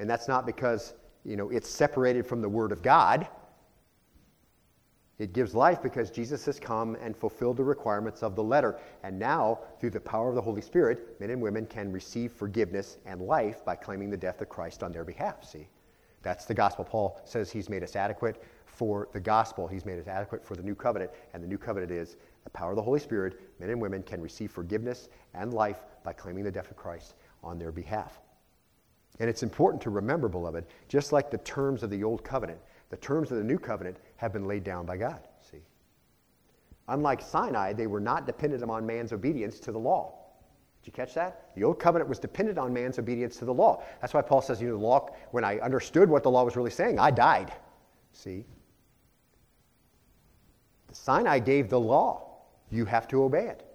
[0.00, 3.28] And that's not because, you know, it's separated from the Word of God.
[5.18, 8.78] It gives life because Jesus has come and fulfilled the requirements of the letter.
[9.02, 12.96] And now, through the power of the Holy Spirit, men and women can receive forgiveness
[13.04, 15.44] and life by claiming the death of Christ on their behalf.
[15.44, 15.68] See?
[16.22, 16.86] That's the gospel.
[16.86, 19.68] Paul says he's made us adequate for the gospel.
[19.68, 21.10] He's made us adequate for the new covenant.
[21.34, 23.38] And the new covenant is the power of the Holy Spirit.
[23.60, 27.12] Men and women can receive forgiveness and life by claiming the death of Christ
[27.44, 28.18] on their behalf.
[29.20, 32.96] And it's important to remember, beloved, just like the terms of the old covenant, the
[32.96, 35.20] terms of the new covenant have been laid down by God.
[35.50, 35.60] See?
[36.88, 40.14] Unlike Sinai, they were not dependent on man's obedience to the law.
[40.82, 41.50] Did you catch that?
[41.54, 43.82] The old covenant was dependent on man's obedience to the law.
[44.00, 46.56] That's why Paul says, you know, the law, when I understood what the law was
[46.56, 47.52] really saying, I died.
[48.12, 48.46] See?
[50.88, 52.38] The Sinai gave the law.
[52.70, 53.66] You have to obey it.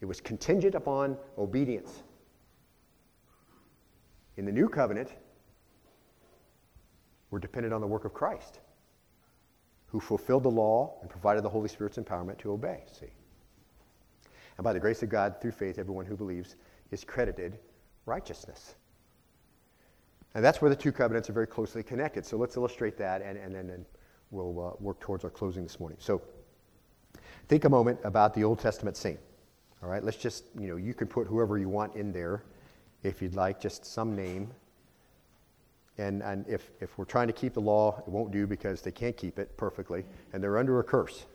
[0.00, 2.02] It was contingent upon obedience.
[4.38, 5.12] In the new covenant,
[7.30, 8.60] we're dependent on the work of Christ,
[9.88, 12.84] who fulfilled the law and provided the Holy Spirit's empowerment to obey.
[12.88, 13.08] See?
[14.56, 16.54] And by the grace of God, through faith, everyone who believes
[16.92, 17.58] is credited
[18.06, 18.76] righteousness.
[20.34, 22.24] And that's where the two covenants are very closely connected.
[22.24, 23.84] So let's illustrate that, and, and, and, and
[24.30, 25.98] we'll uh, work towards our closing this morning.
[26.00, 26.22] So
[27.48, 29.18] think a moment about the Old Testament saint.
[29.82, 32.44] All right, let's just, you know, you can put whoever you want in there
[33.02, 34.50] if you'd like, just some name.
[35.98, 38.92] And, and if, if we're trying to keep the law, it won't do because they
[38.92, 41.26] can't keep it perfectly, and they're under a curse.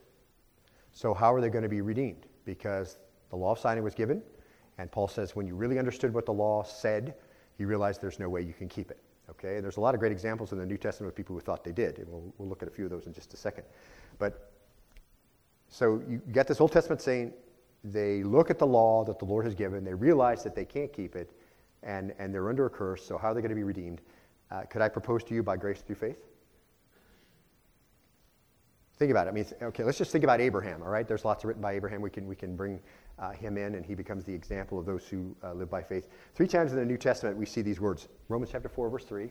[0.93, 2.25] So, how are they going to be redeemed?
[2.45, 2.97] Because
[3.29, 4.21] the law of Sinai was given,
[4.77, 7.15] and Paul says when you really understood what the law said,
[7.57, 8.99] you realize there's no way you can keep it.
[9.29, 9.55] Okay?
[9.55, 11.63] And there's a lot of great examples in the New Testament of people who thought
[11.63, 13.63] they did, and we'll, we'll look at a few of those in just a second.
[14.19, 14.51] But
[15.67, 17.33] so you get this Old Testament saying
[17.83, 20.91] they look at the law that the Lord has given, they realize that they can't
[20.93, 21.31] keep it,
[21.85, 24.01] and, and they're under a curse, so how are they going to be redeemed?
[24.51, 26.17] Uh, could I propose to you by grace through faith?
[28.97, 29.31] Think about it.
[29.31, 31.07] I mean, okay, let's just think about Abraham, all right?
[31.07, 32.01] There's lots written by Abraham.
[32.01, 32.79] We can, we can bring
[33.17, 36.07] uh, him in, and he becomes the example of those who uh, live by faith.
[36.35, 39.29] Three times in the New Testament, we see these words Romans chapter 4, verse 3.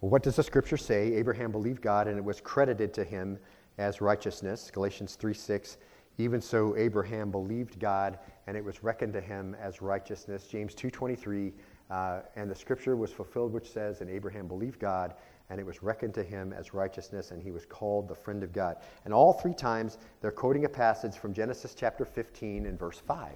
[0.00, 1.14] Well, what does the scripture say?
[1.14, 3.38] Abraham believed God, and it was credited to him
[3.78, 4.70] as righteousness.
[4.72, 5.78] Galatians 3 6.
[6.18, 10.46] Even so, Abraham believed God, and it was reckoned to him as righteousness.
[10.46, 11.52] James 2.23,
[11.90, 15.14] uh, and the scripture was fulfilled which says, and Abraham believed God,
[15.50, 18.52] and it was reckoned to him as righteousness, and he was called the friend of
[18.52, 18.76] God.
[19.04, 23.32] And all three times, they're quoting a passage from Genesis chapter 15 and verse 5.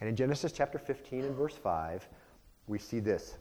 [0.00, 2.08] And in Genesis chapter 15 and verse 5,
[2.66, 3.36] we see this.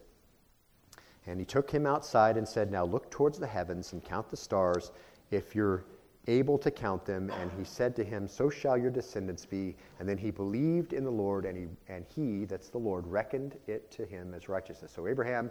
[1.27, 4.37] And he took him outside and said, Now look towards the heavens and count the
[4.37, 4.91] stars,
[5.31, 5.85] if you're
[6.27, 7.31] able to count them.
[7.31, 9.75] And he said to him, So shall your descendants be.
[9.99, 13.57] And then he believed in the Lord, and he, and he, that's the Lord, reckoned
[13.67, 14.91] it to him as righteousness.
[14.95, 15.49] So Abraham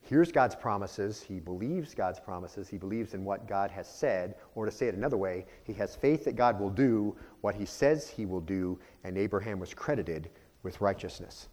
[0.00, 1.20] hears God's promises.
[1.20, 2.68] He believes God's promises.
[2.68, 4.34] He believes in what God has said.
[4.54, 7.64] Or to say it another way, he has faith that God will do what he
[7.64, 8.78] says he will do.
[9.04, 10.30] And Abraham was credited
[10.62, 11.48] with righteousness.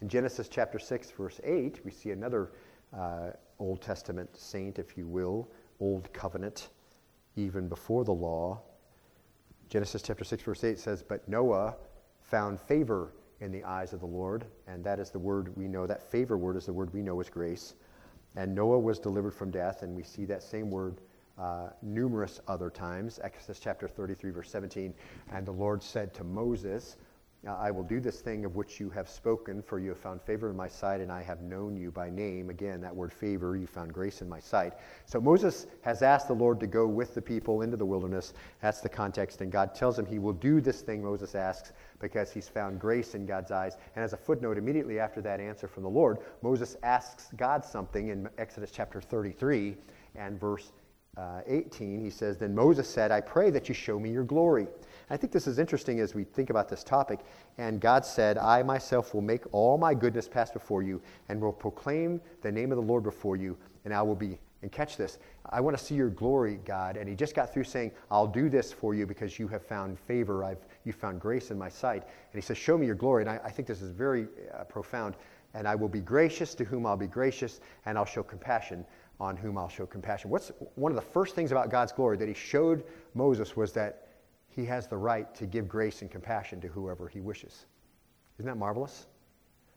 [0.00, 2.52] In Genesis chapter 6, verse 8, we see another
[2.96, 5.48] uh, Old Testament saint, if you will,
[5.80, 6.68] Old Covenant,
[7.36, 8.60] even before the law.
[9.68, 11.76] Genesis chapter 6, verse 8 says, But Noah
[12.22, 15.86] found favor in the eyes of the Lord, and that is the word we know.
[15.86, 17.74] That favor word is the word we know as grace.
[18.36, 21.00] And Noah was delivered from death, and we see that same word
[21.38, 23.18] uh, numerous other times.
[23.22, 24.94] Exodus chapter 33, verse 17.
[25.32, 26.96] And the Lord said to Moses,
[27.46, 30.20] Uh, I will do this thing of which you have spoken, for you have found
[30.20, 32.50] favor in my sight, and I have known you by name.
[32.50, 34.74] Again, that word favor, you found grace in my sight.
[35.06, 38.34] So Moses has asked the Lord to go with the people into the wilderness.
[38.60, 39.40] That's the context.
[39.40, 43.14] And God tells him he will do this thing Moses asks because he's found grace
[43.14, 43.78] in God's eyes.
[43.96, 48.08] And as a footnote, immediately after that answer from the Lord, Moses asks God something
[48.08, 49.76] in Exodus chapter 33
[50.14, 50.72] and verse
[51.16, 52.00] uh, 18.
[52.00, 54.66] He says, Then Moses said, I pray that you show me your glory.
[55.10, 57.20] I think this is interesting as we think about this topic.
[57.58, 61.52] And God said, I myself will make all my goodness pass before you and will
[61.52, 64.38] proclaim the name of the Lord before you, and I will be.
[64.62, 65.18] And catch this.
[65.48, 66.98] I want to see your glory, God.
[66.98, 69.98] And he just got through saying, I'll do this for you because you have found
[69.98, 70.44] favor.
[70.44, 72.02] I've, you found grace in my sight.
[72.02, 73.22] And he says, Show me your glory.
[73.22, 75.16] And I, I think this is very uh, profound.
[75.54, 78.84] And I will be gracious to whom I'll be gracious, and I'll show compassion
[79.20, 80.30] on whom I'll show compassion.
[80.30, 84.08] What's one of the first things about God's glory that he showed Moses was that
[84.48, 87.66] he has the right to give grace and compassion to whoever he wishes.
[88.38, 89.06] Isn't that marvelous?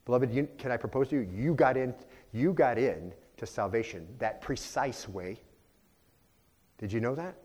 [0.05, 1.29] Beloved, you, can I propose to you?
[1.33, 1.93] You got in,
[2.31, 5.39] you got in to salvation that precise way.
[6.77, 7.35] Did you know that?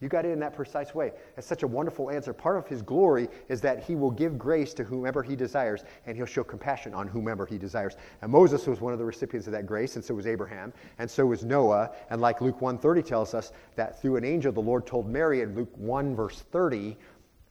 [0.00, 1.12] You got it in that precise way.
[1.36, 2.32] That's such a wonderful answer.
[2.32, 6.16] Part of his glory is that he will give grace to whomever he desires, and
[6.16, 7.96] he'll show compassion on whomever he desires.
[8.22, 11.10] And Moses was one of the recipients of that grace, and so was Abraham, and
[11.10, 11.90] so was Noah.
[12.08, 15.54] And like Luke 1.30 tells us, that through an angel the Lord told Mary in
[15.54, 16.96] Luke 1, verse 30,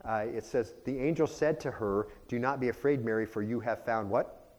[0.06, 3.60] uh, it says, The angel said to her, Do not be afraid, Mary, for you
[3.60, 4.58] have found what?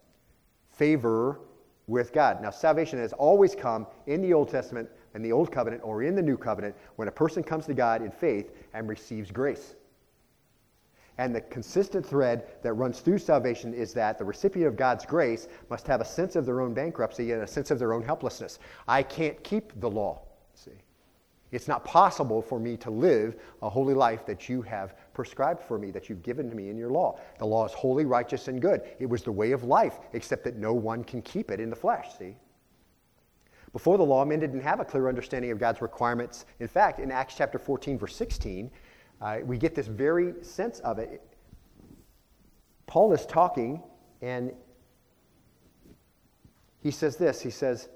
[0.71, 1.41] Favor
[1.87, 2.41] with God.
[2.41, 6.15] Now, salvation has always come in the Old Testament in the Old Covenant or in
[6.15, 9.75] the New Covenant when a person comes to God in faith and receives grace.
[11.19, 15.49] And the consistent thread that runs through salvation is that the recipient of God's grace
[15.69, 18.59] must have a sense of their own bankruptcy and a sense of their own helplessness.
[18.89, 20.23] I can't keep the law.
[20.55, 20.71] See?
[21.53, 25.79] It's not possible for me to live a holy life that you have prescribed for
[25.79, 27.19] me, that you've given to me in your law.
[27.39, 28.83] The law is holy, righteous, and good.
[29.01, 31.77] It was the way of life, except that no one can keep it in the
[31.77, 32.37] flesh, see?
[33.73, 36.45] Before the law, men didn't have a clear understanding of God's requirements.
[36.59, 38.71] In fact, in Acts chapter 14, verse 16,
[39.21, 41.23] uh, we get this very sense of it.
[42.87, 43.83] Paul is talking,
[44.23, 44.53] and
[46.83, 47.89] he says this He says,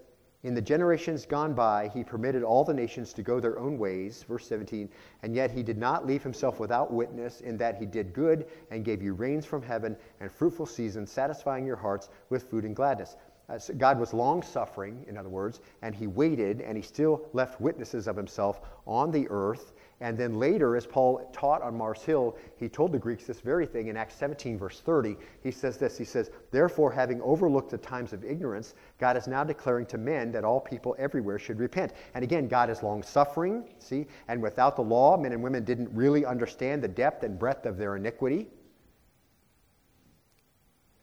[0.44, 4.24] In the generations gone by, he permitted all the nations to go their own ways,
[4.28, 4.88] verse 17,
[5.22, 8.84] and yet he did not leave himself without witness, in that he did good and
[8.84, 13.16] gave you rains from heaven and fruitful seasons, satisfying your hearts with food and gladness.
[13.46, 17.60] Uh, God was long suffering, in other words, and he waited and he still left
[17.60, 19.72] witnesses of himself on the earth.
[20.00, 23.66] And then later, as Paul taught on Mars Hill, he told the Greeks this very
[23.66, 25.16] thing in Acts 17, verse 30.
[25.42, 29.44] He says this He says, Therefore, having overlooked the times of ignorance, God is now
[29.44, 31.92] declaring to men that all people everywhere should repent.
[32.14, 34.06] And again, God is long suffering, see?
[34.28, 37.76] And without the law, men and women didn't really understand the depth and breadth of
[37.76, 38.48] their iniquity.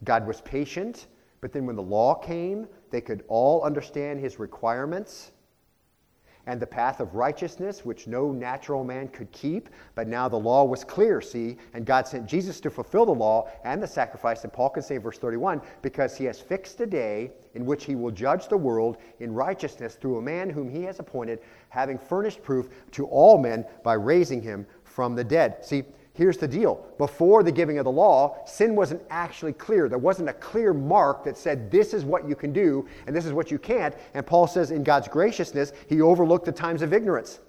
[0.03, 1.05] God was patient
[1.41, 5.31] but then when the law came, they could all understand his requirements
[6.47, 9.69] and the path of righteousness, which no natural man could keep.
[9.95, 11.57] But now the law was clear, see?
[11.73, 14.43] And God sent Jesus to fulfill the law and the sacrifice.
[14.43, 17.95] And Paul can say, verse 31, because he has fixed a day in which he
[17.95, 22.41] will judge the world in righteousness through a man whom he has appointed, having furnished
[22.41, 25.63] proof to all men by raising him from the dead.
[25.63, 25.83] See,
[26.21, 26.85] Here's the deal.
[26.99, 29.89] Before the giving of the law, sin wasn't actually clear.
[29.89, 33.25] There wasn't a clear mark that said, this is what you can do and this
[33.25, 33.95] is what you can't.
[34.13, 37.39] And Paul says, in God's graciousness, he overlooked the times of ignorance.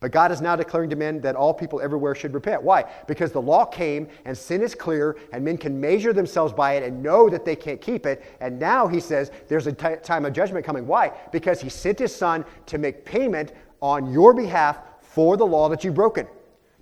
[0.00, 2.62] But God is now declaring to men that all people everywhere should repent.
[2.62, 2.90] Why?
[3.06, 6.82] Because the law came and sin is clear and men can measure themselves by it
[6.82, 8.24] and know that they can't keep it.
[8.40, 10.86] And now he says there's a t- time of judgment coming.
[10.86, 11.12] Why?
[11.30, 13.52] Because he sent his son to make payment
[13.82, 16.26] on your behalf for the law that you've broken.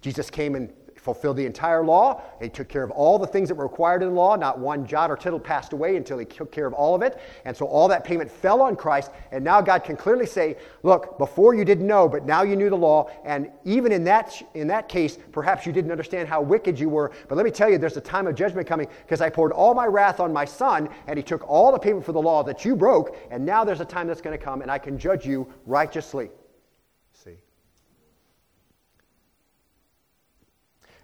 [0.03, 0.73] Jesus came and
[1.03, 2.23] fulfilled the entire law.
[2.41, 4.37] He took care of all the things that were required in the law.
[4.37, 7.21] Not one jot or tittle passed away until he took care of all of it.
[7.45, 9.11] And so all that payment fell on Christ.
[9.33, 12.71] And now God can clearly say, look, before you didn't know, but now you knew
[12.71, 13.11] the law.
[13.25, 17.11] And even in that, in that case, perhaps you didn't understand how wicked you were.
[17.29, 19.75] But let me tell you, there's a time of judgment coming because I poured all
[19.75, 22.65] my wrath on my son and he took all the payment for the law that
[22.65, 23.17] you broke.
[23.33, 26.31] And now there's a time that's going to come and I can judge you righteously.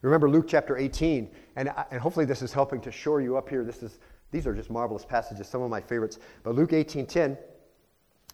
[0.03, 3.49] Remember Luke chapter 18, and, uh, and hopefully this is helping to shore you up
[3.49, 3.65] here.
[3.65, 3.99] This is
[4.31, 6.19] These are just marvelous passages, some of my favorites.
[6.43, 7.37] But Luke 18:10,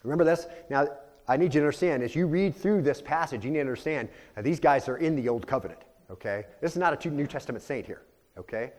[0.02, 0.46] remember this?
[0.68, 0.88] Now,
[1.26, 4.08] I need you to understand, as you read through this passage, you need to understand
[4.34, 6.44] that these guys are in the Old Covenant, okay?
[6.60, 8.02] This is not a New Testament saint here,
[8.36, 8.72] okay?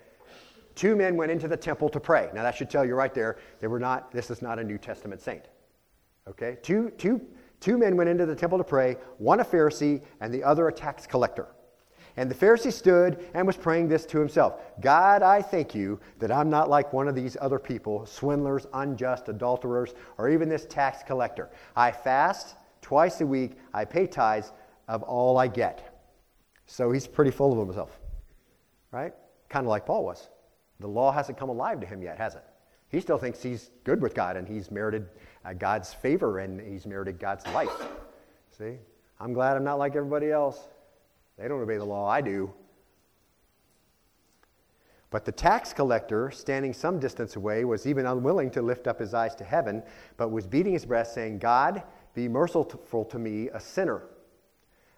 [0.75, 2.29] Two men went into the temple to pray.
[2.33, 4.77] Now, that should tell you right there, they were not, this is not a New
[4.77, 5.45] Testament saint,
[6.27, 6.57] okay?
[6.61, 7.19] Two, two,
[7.61, 10.71] two men went into the temple to pray, one a Pharisee and the other a
[10.71, 11.47] tax collector.
[12.18, 16.32] And the Pharisee stood and was praying this to himself God, I thank you that
[16.32, 21.03] I'm not like one of these other people, swindlers, unjust, adulterers, or even this tax
[21.03, 21.49] collector.
[21.76, 24.51] I fast twice a week, I pay tithes
[24.88, 25.91] of all I get.
[26.68, 27.99] So he's pretty full of himself,
[28.91, 29.13] right?
[29.49, 30.30] Kind of like Paul was.
[30.80, 32.43] The law hasn't come alive to him yet, has it?
[32.89, 35.07] He still thinks he's good with God and he's merited
[35.43, 37.72] uh, God's favor and he's merited God's life.
[38.57, 38.78] See?
[39.20, 40.59] I'm glad I'm not like everybody else.
[41.38, 42.53] They don't obey the law, I do.
[45.09, 49.13] But the tax collector, standing some distance away, was even unwilling to lift up his
[49.13, 49.83] eyes to heaven,
[50.17, 51.83] but was beating his breast, saying, God,
[52.13, 54.03] be merciful to me, a sinner.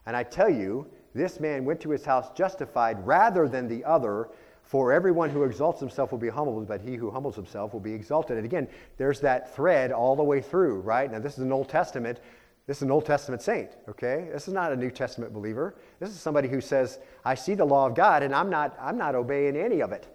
[0.05, 4.29] And I tell you, this man went to his house justified rather than the other.
[4.63, 7.93] For everyone who exalts himself will be humbled, but he who humbles himself will be
[7.93, 8.37] exalted.
[8.37, 8.67] And again,
[8.97, 11.11] there's that thread all the way through, right?
[11.11, 12.19] Now, this is an Old Testament
[12.67, 14.27] this is an Old Testament saint, okay?
[14.31, 15.75] This is not a New Testament believer.
[16.01, 18.97] This is somebody who says, I see the law of God and I'm not, I'm
[18.97, 20.05] not obeying any of it.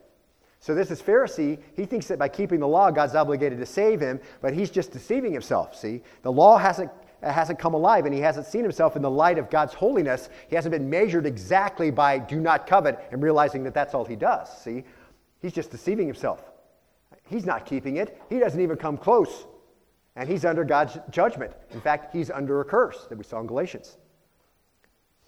[0.61, 1.59] So this is Pharisee.
[1.75, 4.93] He thinks that by keeping the law, God's obligated to save him, but he's just
[4.93, 6.03] deceiving himself, see?
[6.21, 6.91] The law hasn't,
[7.23, 10.29] hasn't come alive and he hasn't seen himself in the light of God's holiness.
[10.49, 14.15] He hasn't been measured exactly by do not covet and realizing that that's all he
[14.15, 14.85] does, see?
[15.41, 16.45] He's just deceiving himself.
[17.25, 18.21] He's not keeping it.
[18.29, 19.47] He doesn't even come close.
[20.17, 21.53] And he's under God's judgment.
[21.71, 23.97] In fact, he's under a curse that we saw in Galatians.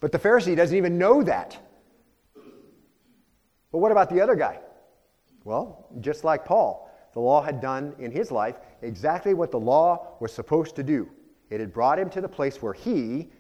[0.01, 1.59] But the Pharisee doesn't even know that.
[3.73, 4.61] But what about the other guy?
[5.45, 10.17] Well, just like Paul, the law had done in his life exactly what the law
[10.21, 11.09] was supposed to do.
[11.51, 13.31] It had brought him to the place where he,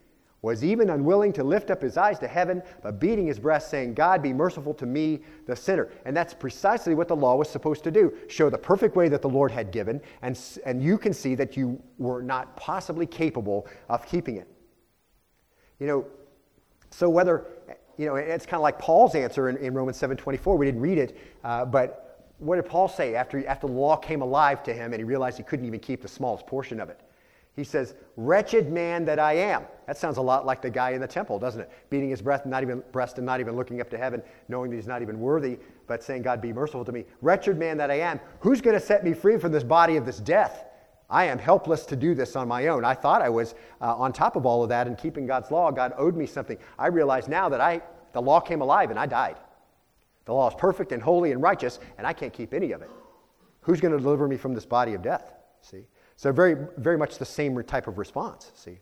[0.45, 3.95] was even unwilling to lift up his eyes to heaven, but beating his breast, saying,
[3.95, 5.89] God, be merciful to me, the sinner.
[6.05, 9.23] And that's precisely what the law was supposed to do show the perfect way that
[9.23, 13.67] the Lord had given, and, and you can see that you were not possibly capable
[13.89, 14.47] of keeping it.
[15.81, 16.07] You know,
[16.91, 17.47] so whether,
[17.97, 20.59] you know, it's kind of like Paul's answer in, in Romans 7.24.
[20.59, 24.21] We didn't read it, uh, but what did Paul say after, after the law came
[24.21, 27.01] alive to him and he realized he couldn't even keep the smallest portion of it?
[27.57, 29.65] He says, Wretched man that I am.
[29.87, 31.71] That sounds a lot like the guy in the temple, doesn't it?
[31.91, 34.77] Beating his breast, not even breast and not even looking up to heaven, knowing that
[34.77, 37.05] he's not even worthy, but saying, God, be merciful to me.
[37.21, 38.19] Wretched man that I am.
[38.41, 40.65] Who's going to set me free from this body of this death?
[41.11, 42.85] I am helpless to do this on my own.
[42.85, 45.71] I thought I was uh, on top of all of that and keeping God's law.
[45.71, 46.57] God owed me something.
[46.79, 47.83] I realize now that I,
[48.13, 49.37] the law came alive and I died.
[50.25, 52.91] The law is perfect and holy and righteous, and I can't keep any of it.
[53.61, 55.33] Who's going to deliver me from this body of death?
[55.61, 55.85] See?
[56.17, 58.79] So, very, very much the same type of response, see?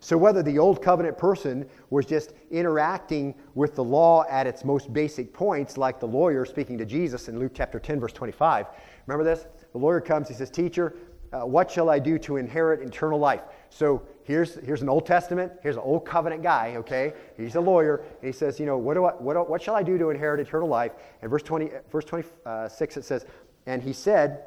[0.00, 4.92] So, whether the old covenant person was just interacting with the law at its most
[4.92, 8.66] basic points, like the lawyer speaking to Jesus in Luke chapter 10, verse 25.
[9.06, 9.46] Remember this?
[9.72, 10.94] The lawyer comes, he says, Teacher,
[11.32, 13.42] uh, what shall I do to inherit eternal life?
[13.70, 17.12] So, here's, here's an Old Testament, here's an Old Covenant guy, okay?
[17.36, 19.74] He's a lawyer, and he says, You know, what, do I, what, do, what shall
[19.74, 20.92] I do to inherit eternal life?
[21.22, 23.26] And verse, 20, verse 26, it says,
[23.66, 24.44] And he said,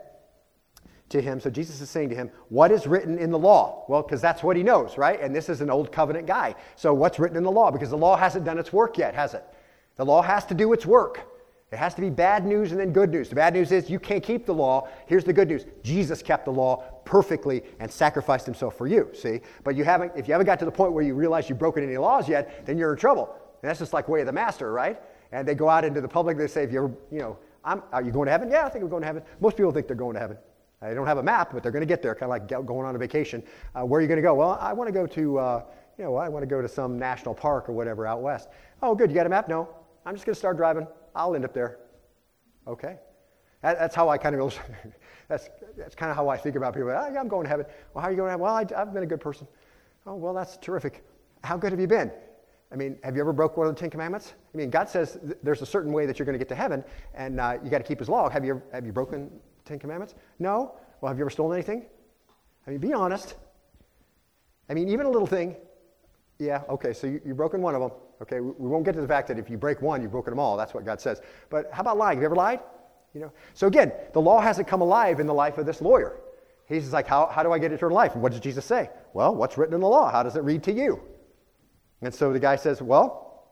[1.11, 1.39] to him.
[1.39, 3.85] So Jesus is saying to him, What is written in the law?
[3.87, 5.19] Well, because that's what he knows, right?
[5.21, 6.55] And this is an old covenant guy.
[6.75, 7.71] So what's written in the law?
[7.71, 9.43] Because the law hasn't done its work yet, has it?
[9.95, 11.27] The law has to do its work.
[11.71, 13.29] It has to be bad news and then good news.
[13.29, 14.89] The bad news is you can't keep the law.
[15.07, 19.39] Here's the good news Jesus kept the law perfectly and sacrificed himself for you, see?
[19.63, 21.83] But you haven't, if you haven't got to the point where you realize you've broken
[21.83, 23.33] any laws yet, then you're in trouble.
[23.61, 24.99] And that's just like way of the master, right?
[25.31, 28.01] And they go out into the public, they say, if you're, you know, I'm, are
[28.01, 28.49] you going to heaven?
[28.49, 29.23] Yeah, I think I'm going to heaven.
[29.39, 30.37] Most people think they're going to heaven.
[30.81, 32.85] They don't have a map, but they're going to get there, kind of like going
[32.87, 33.43] on a vacation.
[33.75, 34.33] Uh, where are you going to go?
[34.33, 35.63] Well, I want to go to, uh,
[35.97, 38.49] you know, I want to go to some national park or whatever out west.
[38.81, 39.11] Oh, good.
[39.11, 39.47] You got a map?
[39.47, 39.69] No.
[40.05, 40.87] I'm just going to start driving.
[41.15, 41.77] I'll end up there.
[42.67, 42.97] Okay.
[43.61, 44.57] That, that's how I kind of
[45.27, 46.89] that's, that's kind of how I think about people.
[46.89, 47.67] Oh, yeah, I'm going to heaven.
[47.93, 48.43] Well, how are you going to heaven?
[48.43, 49.47] Well, I, I've been a good person.
[50.07, 51.03] Oh, well, that's terrific.
[51.43, 52.11] How good have you been?
[52.71, 54.33] I mean, have you ever broke one of the Ten Commandments?
[54.53, 56.55] I mean, God says th- there's a certain way that you're going to get to
[56.55, 58.29] heaven, and uh, you got to keep His law.
[58.29, 59.29] Have you, have you broken
[59.71, 60.15] Ten Commandments?
[60.37, 60.75] No.
[60.99, 61.85] Well, have you ever stolen anything?
[62.67, 63.35] I mean, be honest.
[64.69, 65.55] I mean, even a little thing.
[66.39, 67.91] Yeah, okay, so you, you've broken one of them.
[68.21, 70.31] Okay, we, we won't get to the fact that if you break one, you've broken
[70.31, 70.57] them all.
[70.57, 71.21] That's what God says.
[71.49, 72.17] But how about lying?
[72.17, 72.59] Have you ever lied?
[73.13, 73.31] You know.
[73.53, 76.19] So again, the law hasn't come alive in the life of this lawyer.
[76.67, 78.13] He's like, how, how do I get eternal life?
[78.13, 78.89] And what does Jesus say?
[79.13, 80.11] Well, what's written in the law?
[80.11, 81.01] How does it read to you?
[82.01, 83.45] And so the guy says, well,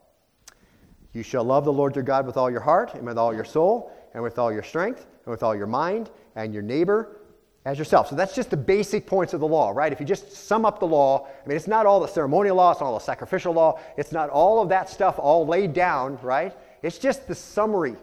[1.13, 3.45] You shall love the Lord your God with all your heart, and with all your
[3.45, 7.19] soul, and with all your strength, and with all your mind, and your neighbor
[7.65, 8.07] as yourself.
[8.09, 9.91] So that's just the basic points of the law, right?
[9.91, 12.71] If you just sum up the law, I mean, it's not all the ceremonial law,
[12.71, 16.17] it's not all the sacrificial law, it's not all of that stuff all laid down,
[16.21, 16.55] right?
[16.81, 17.95] It's just the summary,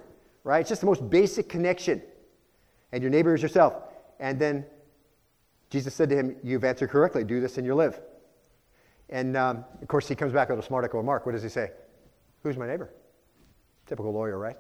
[0.45, 0.61] right?
[0.61, 2.03] It's just the most basic connection.
[2.93, 3.75] And your neighbor is yourself.
[4.21, 4.65] And then
[5.71, 7.25] Jesus said to him, You've answered correctly.
[7.25, 8.01] Do this and you'll live.
[9.09, 11.27] And um, of course, he comes back with a smart echo remark.
[11.27, 11.71] What does he say?
[12.43, 12.91] Who's my neighbor?
[13.87, 14.57] Typical lawyer, right?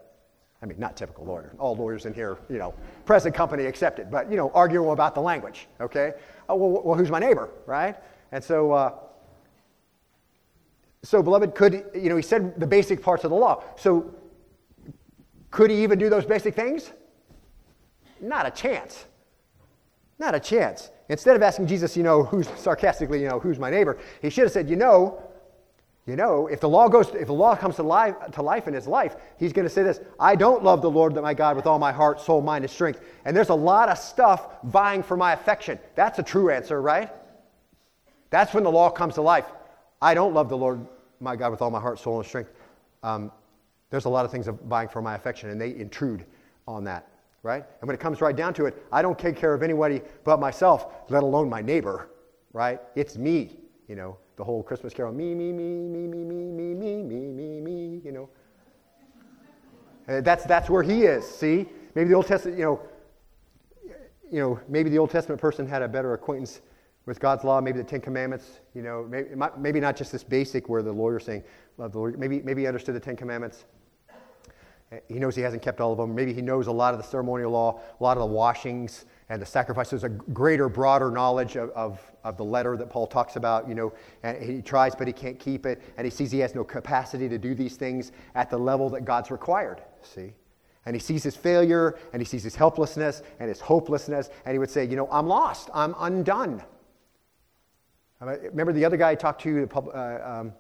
[0.66, 1.52] I mean, not typical lawyer.
[1.60, 5.20] All lawyers in here, you know, present company accepted, but, you know, arguing about the
[5.20, 6.14] language, okay?
[6.48, 7.94] Oh, well, well who's my neighbor, right?
[8.32, 8.94] And so, uh,
[11.04, 13.62] so, beloved, could, you know, he said the basic parts of the law.
[13.76, 14.12] So,
[15.52, 16.90] could he even do those basic things?
[18.20, 19.04] Not a chance.
[20.18, 20.90] Not a chance.
[21.08, 24.42] Instead of asking Jesus, you know, who's sarcastically, you know, who's my neighbor, he should
[24.42, 25.22] have said, you know,
[26.07, 28.74] you know, if the law goes, if the law comes to life, to life in
[28.74, 31.66] his life, he's going to say this: I don't love the Lord my God with
[31.66, 33.00] all my heart, soul, mind, and strength.
[33.24, 35.80] And there's a lot of stuff vying for my affection.
[35.96, 37.11] That's a true answer, right?
[38.30, 39.46] That's when the law comes to life.
[40.00, 40.86] I don't love the Lord
[41.18, 42.52] my God with all my heart, soul, and strength.
[43.02, 43.32] Um,
[43.90, 46.24] there's a lot of things vying for my affection, and they intrude
[46.68, 47.09] on that,
[47.42, 47.64] right?
[47.80, 50.38] And when it comes right down to it, I don't take care of anybody but
[50.38, 52.11] myself, let alone my neighbor,
[52.52, 52.80] right?
[52.94, 53.57] It's me,
[53.88, 57.30] you know the whole Christmas carol, me, me, me, me, me, me, me, me, me,
[57.30, 58.28] me, me, you know.
[60.07, 61.66] That's, that's where he is, see?
[61.95, 62.80] Maybe the Old Testament, you know,
[64.30, 66.61] you know, maybe the Old Testament person had a better acquaintance
[67.07, 70.68] with God's law, maybe the Ten Commandments, you know, maybe, maybe not just this basic
[70.68, 71.45] where the lawyer's saying,
[71.78, 72.18] love the Lord.
[72.18, 73.64] Maybe, maybe he understood the Ten Commandments.
[75.09, 76.14] He knows he hasn't kept all of them.
[76.14, 79.43] Maybe he knows a lot of the ceremonial law, a lot of the washings, and
[79.43, 83.68] the sacrifices, a greater, broader knowledge of, of, of, the letter that Paul talks about,
[83.68, 86.55] you know, and he tries, but he can't keep it, and he sees he has
[86.55, 90.32] no capacity to do these things at the level that God's required, see?
[90.84, 94.61] And he sees his failure, and he sees his helplessness and his hopelessness, and he
[94.61, 96.62] would say, you know, I'm lost, I'm undone.
[98.20, 100.53] Remember the other guy I talked to, uh, um,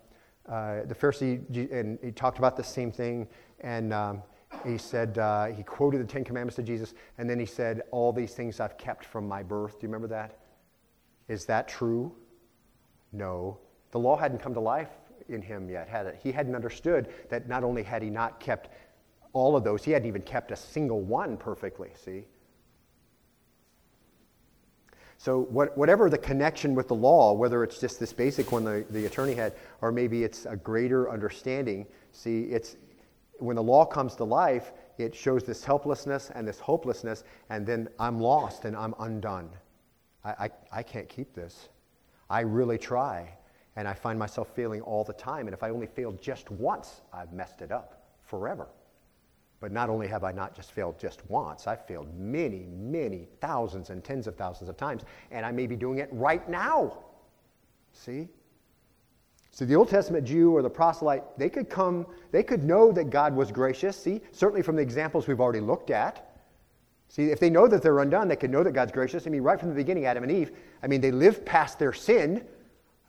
[0.48, 3.28] uh, the Pharisee, and he talked about the same thing,
[3.60, 4.22] and um,
[4.64, 8.12] he said, uh, he quoted the Ten Commandments to Jesus, and then he said, All
[8.12, 9.72] these things I've kept from my birth.
[9.80, 10.38] Do you remember that?
[11.28, 12.12] Is that true?
[13.12, 13.58] No.
[13.90, 14.90] The law hadn't come to life
[15.28, 16.18] in him yet, had it?
[16.22, 18.70] He hadn't understood that not only had he not kept
[19.32, 22.24] all of those, he hadn't even kept a single one perfectly, see?
[25.18, 28.84] So, what, whatever the connection with the law, whether it's just this basic one the,
[28.90, 32.76] the attorney had, or maybe it's a greater understanding, see, it's,
[33.38, 37.88] when the law comes to life, it shows this helplessness and this hopelessness, and then
[37.98, 39.50] I'm lost and I'm undone.
[40.24, 41.68] I, I, I can't keep this.
[42.28, 43.32] I really try,
[43.76, 45.46] and I find myself failing all the time.
[45.46, 48.68] And if I only failed just once, I've messed it up forever.
[49.60, 53.90] But not only have I not just failed just once, I've failed many, many thousands
[53.90, 56.98] and tens of thousands of times, and I may be doing it right now.
[57.92, 58.28] See?
[59.50, 63.08] So the Old Testament Jew or the proselyte, they could come, they could know that
[63.08, 63.96] God was gracious.
[63.96, 66.38] See, certainly from the examples we've already looked at.
[67.08, 69.26] See, if they know that they're undone, they could know that God's gracious.
[69.26, 70.52] I mean, right from the beginning, Adam and Eve,
[70.82, 72.44] I mean, they lived past their sin.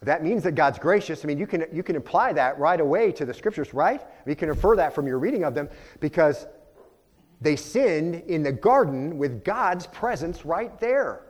[0.01, 1.25] That means that God's gracious.
[1.25, 4.01] I mean, you can, you can imply that right away to the scriptures, right?
[4.27, 5.69] You can infer that from your reading of them
[5.99, 6.45] because
[7.41, 11.23] they sinned in the garden with God's presence right there.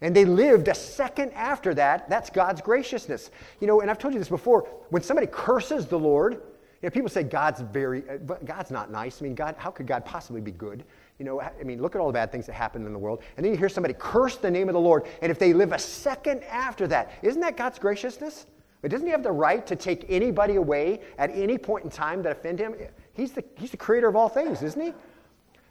[0.00, 2.08] And they lived a second after that.
[2.08, 3.30] That's God's graciousness.
[3.60, 4.62] You know, and I've told you this before.
[4.90, 6.40] When somebody curses the Lord, you
[6.84, 9.20] know, people say God's very, uh, God's not nice.
[9.20, 10.84] I mean, God, how could God possibly be good?
[11.18, 13.22] You know, I mean, look at all the bad things that happen in the world.
[13.36, 15.04] And then you hear somebody curse the name of the Lord.
[15.20, 18.46] And if they live a second after that, isn't that God's graciousness?
[18.82, 22.22] But doesn't he have the right to take anybody away at any point in time
[22.22, 22.76] that offend him?
[23.14, 24.92] He's the, he's the creator of all things, isn't he?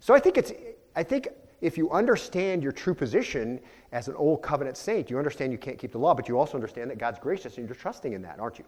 [0.02, 0.52] So I think it's,
[0.96, 1.30] I think
[1.62, 3.62] if you understand your true position
[3.94, 6.56] as an old covenant saint, you understand you can't keep the law, but you also
[6.56, 8.66] understand that God's gracious and you're trusting in that, aren't you?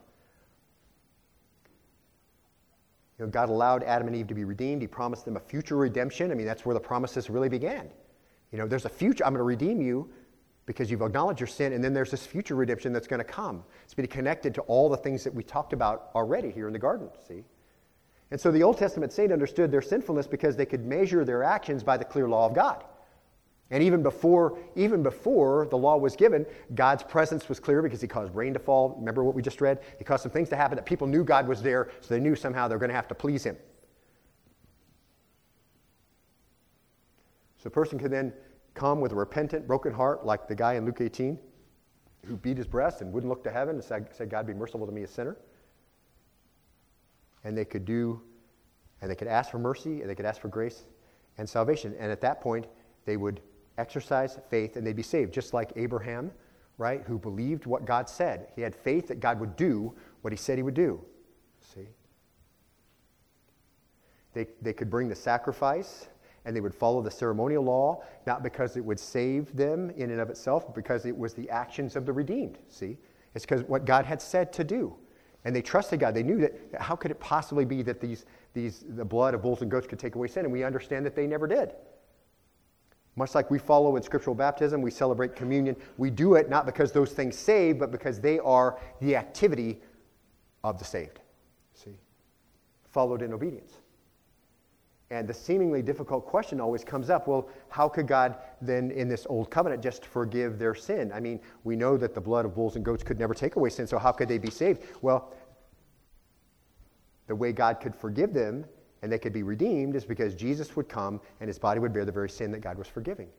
[3.20, 4.82] You know, God allowed Adam and Eve to be redeemed.
[4.82, 6.32] He promised them a future redemption.
[6.32, 7.89] I mean, that's where the promises really began.
[8.51, 10.09] You know, there's a future, I'm going to redeem you
[10.65, 13.63] because you've acknowledged your sin, and then there's this future redemption that's going to come.
[13.84, 16.80] It's been connected to all the things that we talked about already here in the
[16.80, 17.43] garden, see?
[18.32, 21.84] And so the Old Testament saint understood their sinfulness because they could measure their actions
[21.84, 22.84] by the clear law of God.
[23.72, 28.07] And even before, even before the law was given, God's presence was clear because he
[28.07, 28.95] caused rain to fall.
[28.97, 29.80] Remember what we just read?
[29.97, 32.36] He caused some things to happen that people knew God was there, so they knew
[32.36, 33.57] somehow they're going to have to please him.
[37.57, 38.34] So a person can then
[38.74, 41.38] come with a repentant, broken heart, like the guy in Luke 18
[42.26, 44.91] who beat his breast and wouldn't look to heaven and said, God, be merciful to
[44.91, 45.38] me, a sinner
[47.43, 48.22] and they could do
[49.01, 50.84] And they could ask for mercy and they could ask for grace
[51.38, 51.95] and salvation.
[51.97, 52.67] And at that point,
[53.05, 53.39] they would
[53.80, 56.32] exercise faith and they'd be saved, just like Abraham,
[56.78, 58.48] right, who believed what God said.
[58.56, 61.04] He had faith that God would do what he said he would do.
[61.74, 61.88] See?
[64.34, 66.08] They, they could bring the sacrifice
[66.46, 70.22] and they would follow the ceremonial law, not because it would save them in and
[70.22, 72.60] of itself, but because it was the actions of the redeemed.
[72.70, 72.98] See?
[73.36, 74.96] It's because what God had said to do.
[75.46, 76.14] And they trusted God.
[76.14, 79.62] They knew that how could it possibly be that these, these, the blood of bulls
[79.62, 80.44] and goats could take away sin?
[80.44, 81.74] And we understand that they never did.
[83.16, 85.76] Much like we follow in scriptural baptism, we celebrate communion.
[85.97, 89.80] We do it not because those things save, but because they are the activity
[90.64, 91.20] of the saved.
[91.74, 91.97] See?
[92.91, 93.74] Followed in obedience.
[95.12, 99.26] And the seemingly difficult question always comes up well, how could God then, in this
[99.28, 101.12] old covenant, just forgive their sin?
[101.12, 103.70] I mean, we know that the blood of bulls and goats could never take away
[103.70, 104.84] sin, so how could they be saved?
[105.01, 105.34] Well,
[107.26, 108.66] the way God could forgive them
[109.02, 112.06] and they could be redeemed is because Jesus would come and his body would bear
[112.06, 113.30] the very sin that God was forgiving.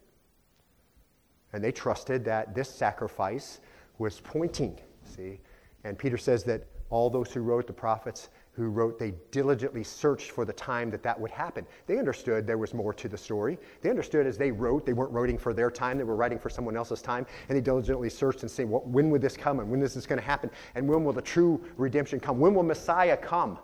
[1.52, 3.60] And they trusted that this sacrifice
[3.98, 5.40] was pointing, see?
[5.84, 10.32] And Peter says that all those who wrote the prophets who wrote, they diligently searched
[10.32, 11.64] for the time that that would happen.
[11.86, 13.58] They understood there was more to the story.
[13.80, 16.50] They understood as they wrote, they weren't writing for their time, they were writing for
[16.50, 17.26] someone else's time.
[17.48, 20.06] And they diligently searched and said, well, when would this come and when is this
[20.06, 20.50] going to happen?
[20.74, 22.38] And when will the true redemption come?
[22.40, 23.58] When will Messiah come?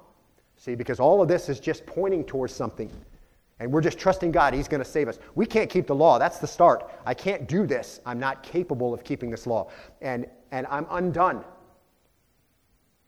[0.57, 2.91] See, because all of this is just pointing towards something.
[3.59, 5.19] And we're just trusting God, He's going to save us.
[5.35, 6.19] We can't keep the law.
[6.19, 6.91] That's the start.
[7.07, 8.01] I can't do this.
[8.05, 9.71] I'm not capable of keeping this law.
[10.01, 11.45] And, and I'm undone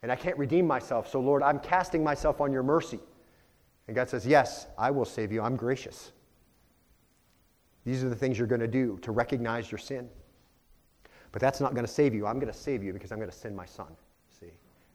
[0.03, 1.09] and I can't redeem myself.
[1.11, 3.01] So, Lord, I'm casting myself on your mercy.
[3.87, 5.43] And God says, Yes, I will save you.
[5.43, 6.13] I'm gracious.
[7.85, 10.09] These are the things you're going to do to recognize your sin.
[11.33, 12.27] But that's not going to save you.
[12.27, 13.89] I'm going to save you because I'm going to send my son.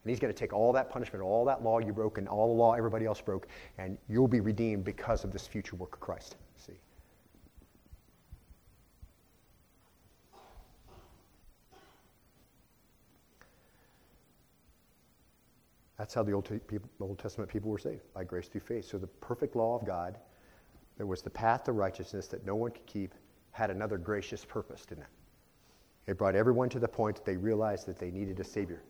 [0.04, 2.48] And he's going to take all that punishment, all that law you broke, and all
[2.48, 3.48] the law everybody else broke,
[3.78, 6.36] and you'll be redeemed because of this future work of Christ.
[6.58, 6.74] See?
[15.96, 18.84] That's how the Old, people, Old, Testament people were saved, by grace through faith.
[18.84, 20.18] So the perfect law of God,
[20.98, 23.14] that was the path to righteousness that no one could keep,
[23.52, 26.10] had another gracious purpose, didn't it?
[26.10, 28.82] It brought everyone to the point that they realized that they needed a Savior.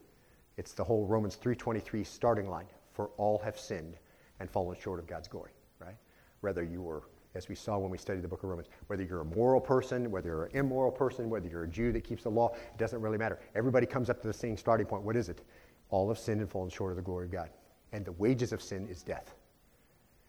[0.56, 2.66] It's the whole Romans 3.23 starting line.
[2.92, 3.96] For all have sinned
[4.38, 5.50] and fallen short of God's glory,
[5.80, 5.96] right?
[6.42, 7.02] Whether you were,
[7.34, 10.12] as we saw when we studied the book of Romans, whether you're a moral person,
[10.12, 13.00] whether you're an immoral person, whether you're a Jew that keeps the law, it doesn't
[13.00, 13.40] really matter.
[13.56, 15.02] Everybody comes up to the same starting point.
[15.02, 15.42] What is it?
[15.90, 17.50] all have sinned and fallen short of the glory of God.
[17.92, 19.34] And the wages of sin is death.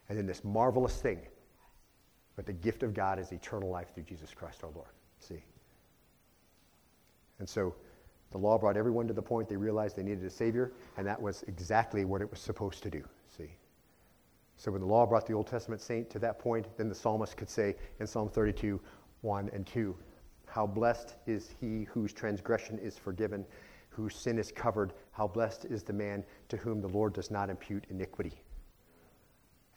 [0.09, 1.19] And then this marvelous thing,
[2.35, 4.89] but the gift of God is eternal life through Jesus Christ our Lord.
[5.19, 5.43] See?
[7.39, 7.75] And so
[8.35, 11.21] the law brought everyone to the point they realized they needed a Savior, and that
[11.21, 13.01] was exactly what it was supposed to do.
[13.37, 13.55] See?
[14.57, 17.37] So when the law brought the Old Testament saint to that point, then the psalmist
[17.37, 18.81] could say in Psalm 32,
[19.21, 19.95] 1 and 2,
[20.47, 23.45] How blessed is he whose transgression is forgiven
[23.95, 27.49] whose sin is covered, how blessed is the man to whom the Lord does not
[27.49, 28.33] impute iniquity.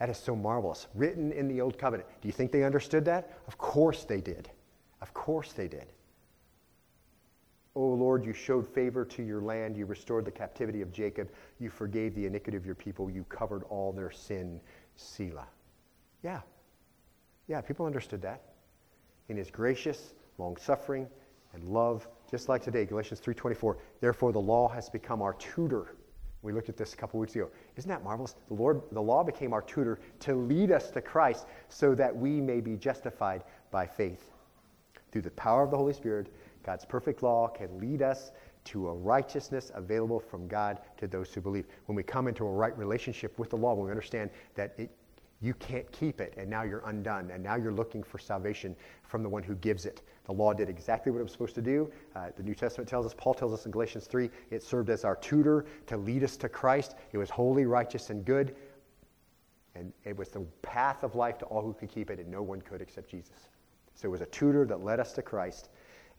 [0.01, 0.89] That is so marvelous.
[0.95, 2.09] Written in the Old Covenant.
[2.21, 3.39] Do you think they understood that?
[3.47, 4.51] Of course they did.
[5.01, 5.93] Of course they did.
[7.79, 9.77] O oh Lord, you showed favor to your land.
[9.77, 11.31] You restored the captivity of Jacob.
[11.61, 13.09] You forgave the iniquity of your people.
[13.09, 14.61] You covered all their sin.
[14.97, 15.47] Selah.
[16.25, 16.41] Yeah.
[17.47, 18.43] Yeah, people understood that.
[19.29, 21.07] In his gracious, long suffering,
[21.55, 23.77] and love just like today, Galatians 3:24.
[24.01, 25.95] Therefore, the law has become our tutor.
[26.43, 27.49] We looked at this a couple weeks ago.
[27.77, 28.35] Isn't that marvelous?
[28.49, 32.41] The Lord, the law became our tutor to lead us to Christ, so that we
[32.41, 34.33] may be justified by faith.
[35.13, 36.29] Through the power of the Holy Spirit,
[36.69, 38.31] God's perfect law can lead us
[38.65, 41.65] to a righteousness available from God to those who believe.
[41.87, 44.91] When we come into a right relationship with the law, when we understand that it,
[45.41, 49.23] you can't keep it, and now you're undone, and now you're looking for salvation from
[49.23, 50.03] the one who gives it.
[50.27, 51.91] The law did exactly what it was supposed to do.
[52.15, 55.07] Uh, the New Testament tells us, Paul tells us in Galatians 3, it served as
[55.07, 56.97] our tutor to lead us to Christ.
[57.13, 58.55] It was holy, righteous, and good.
[59.75, 62.43] And it was the path of life to all who could keep it, and no
[62.43, 63.49] one could except Jesus.
[63.95, 65.71] So it was a tutor that led us to Christ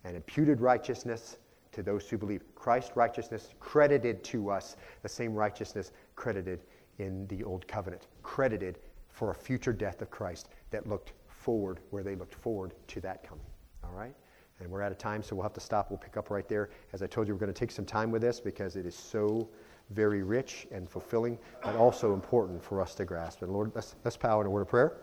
[0.04, 1.38] and imputed righteousness
[1.72, 2.44] to those who believe.
[2.56, 6.62] Christ's righteousness credited to us the same righteousness credited
[6.98, 8.80] in the Old Covenant, credited
[9.10, 13.24] for a future death of Christ that looked forward, where they looked forward to that
[13.24, 13.46] coming.
[13.84, 14.14] All right?
[14.60, 15.90] And we're out of time, so we'll have to stop.
[15.90, 16.70] We'll pick up right there.
[16.92, 18.96] As I told you, we're going to take some time with this because it is
[18.96, 19.50] so
[19.92, 23.42] very rich and fulfilling, but also important for us to grasp.
[23.42, 24.98] And Lord, let's, let's power in a word of prayer.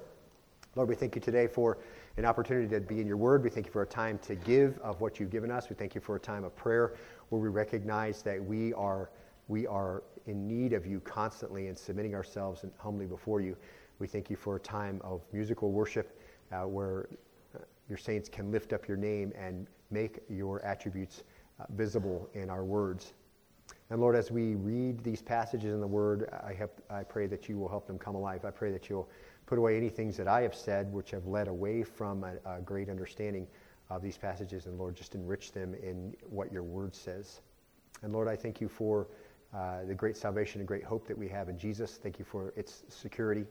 [0.74, 1.78] Lord, we thank you today for
[2.16, 3.44] an opportunity to be in your word.
[3.44, 5.68] We thank you for a time to give of what you've given us.
[5.68, 6.94] We thank you for a time of prayer
[7.28, 9.10] where we recognize that we are,
[9.48, 13.54] we are in need of you constantly and submitting ourselves and humbly before you.
[13.98, 16.18] We thank you for a time of musical worship
[16.52, 17.08] uh, where
[17.54, 17.58] uh,
[17.88, 21.22] your saints can lift up your name and make your attributes
[21.60, 23.12] uh, visible in our words.
[23.90, 27.48] And Lord, as we read these passages in the Word, I, have, I pray that
[27.48, 28.44] you will help them come alive.
[28.44, 29.08] I pray that you'll
[29.46, 32.60] put away any things that I have said which have led away from a, a
[32.60, 33.46] great understanding
[33.88, 34.66] of these passages.
[34.66, 37.40] And Lord, just enrich them in what your Word says.
[38.02, 39.06] And Lord, I thank you for
[39.54, 41.98] uh, the great salvation and great hope that we have in Jesus.
[42.02, 43.44] Thank you for its security.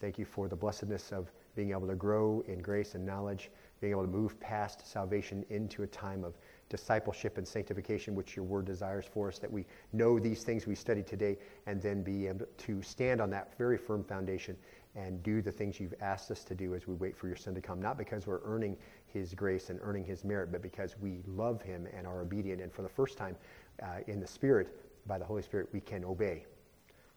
[0.00, 3.92] Thank you for the blessedness of being able to grow in grace and knowledge, being
[3.92, 6.34] able to move past salvation into a time of
[6.76, 10.74] discipleship and sanctification, which your word desires for us, that we know these things we
[10.74, 14.56] studied today and then be able to stand on that very firm foundation
[14.96, 17.54] and do the things you've asked us to do as we wait for your son
[17.54, 17.80] to come.
[17.80, 21.86] Not because we're earning his grace and earning his merit, but because we love him
[21.96, 22.60] and are obedient.
[22.60, 23.36] And for the first time
[23.80, 24.68] uh, in the Spirit,
[25.06, 26.44] by the Holy Spirit, we can obey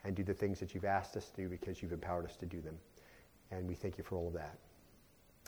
[0.03, 2.45] and do the things that you've asked us to do because you've empowered us to
[2.45, 2.77] do them.
[3.49, 4.59] And we thank you for all of that.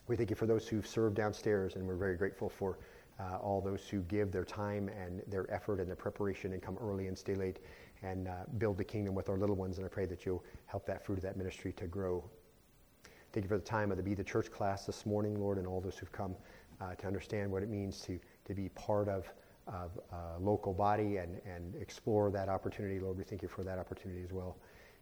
[0.07, 2.79] We thank you for those who've served downstairs, and we're very grateful for
[3.19, 6.77] uh, all those who give their time and their effort and their preparation and come
[6.81, 7.59] early and stay late
[8.01, 9.77] and uh, build the kingdom with our little ones.
[9.77, 12.23] And I pray that you'll help that fruit of that ministry to grow.
[13.33, 15.67] Thank you for the time of the Be the Church class this morning, Lord, and
[15.67, 16.35] all those who've come
[16.81, 19.29] uh, to understand what it means to, to be part of
[19.69, 22.99] of a local body and, and explore that opportunity.
[22.99, 24.57] Lord, we thank you for that opportunity as well.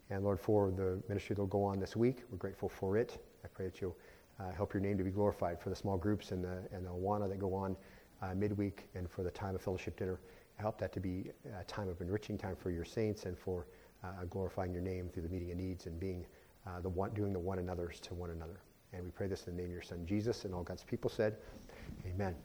[0.09, 3.17] And Lord, for the ministry that will go on this week, we're grateful for it.
[3.43, 3.97] I pray that you'll
[4.39, 6.89] uh, help your name to be glorified for the small groups and the, and the
[6.89, 7.75] Awana that go on
[8.21, 10.19] uh, midweek and for the time of fellowship dinner.
[10.59, 13.67] I hope that to be a time of enriching time for your saints and for
[14.03, 16.25] uh, glorifying your name through the meeting of needs and being
[16.65, 18.59] uh, the one, doing the one another's to one another.
[18.93, 21.09] And we pray this in the name of your son Jesus and all God's people
[21.09, 21.35] said,
[22.07, 22.35] Amen.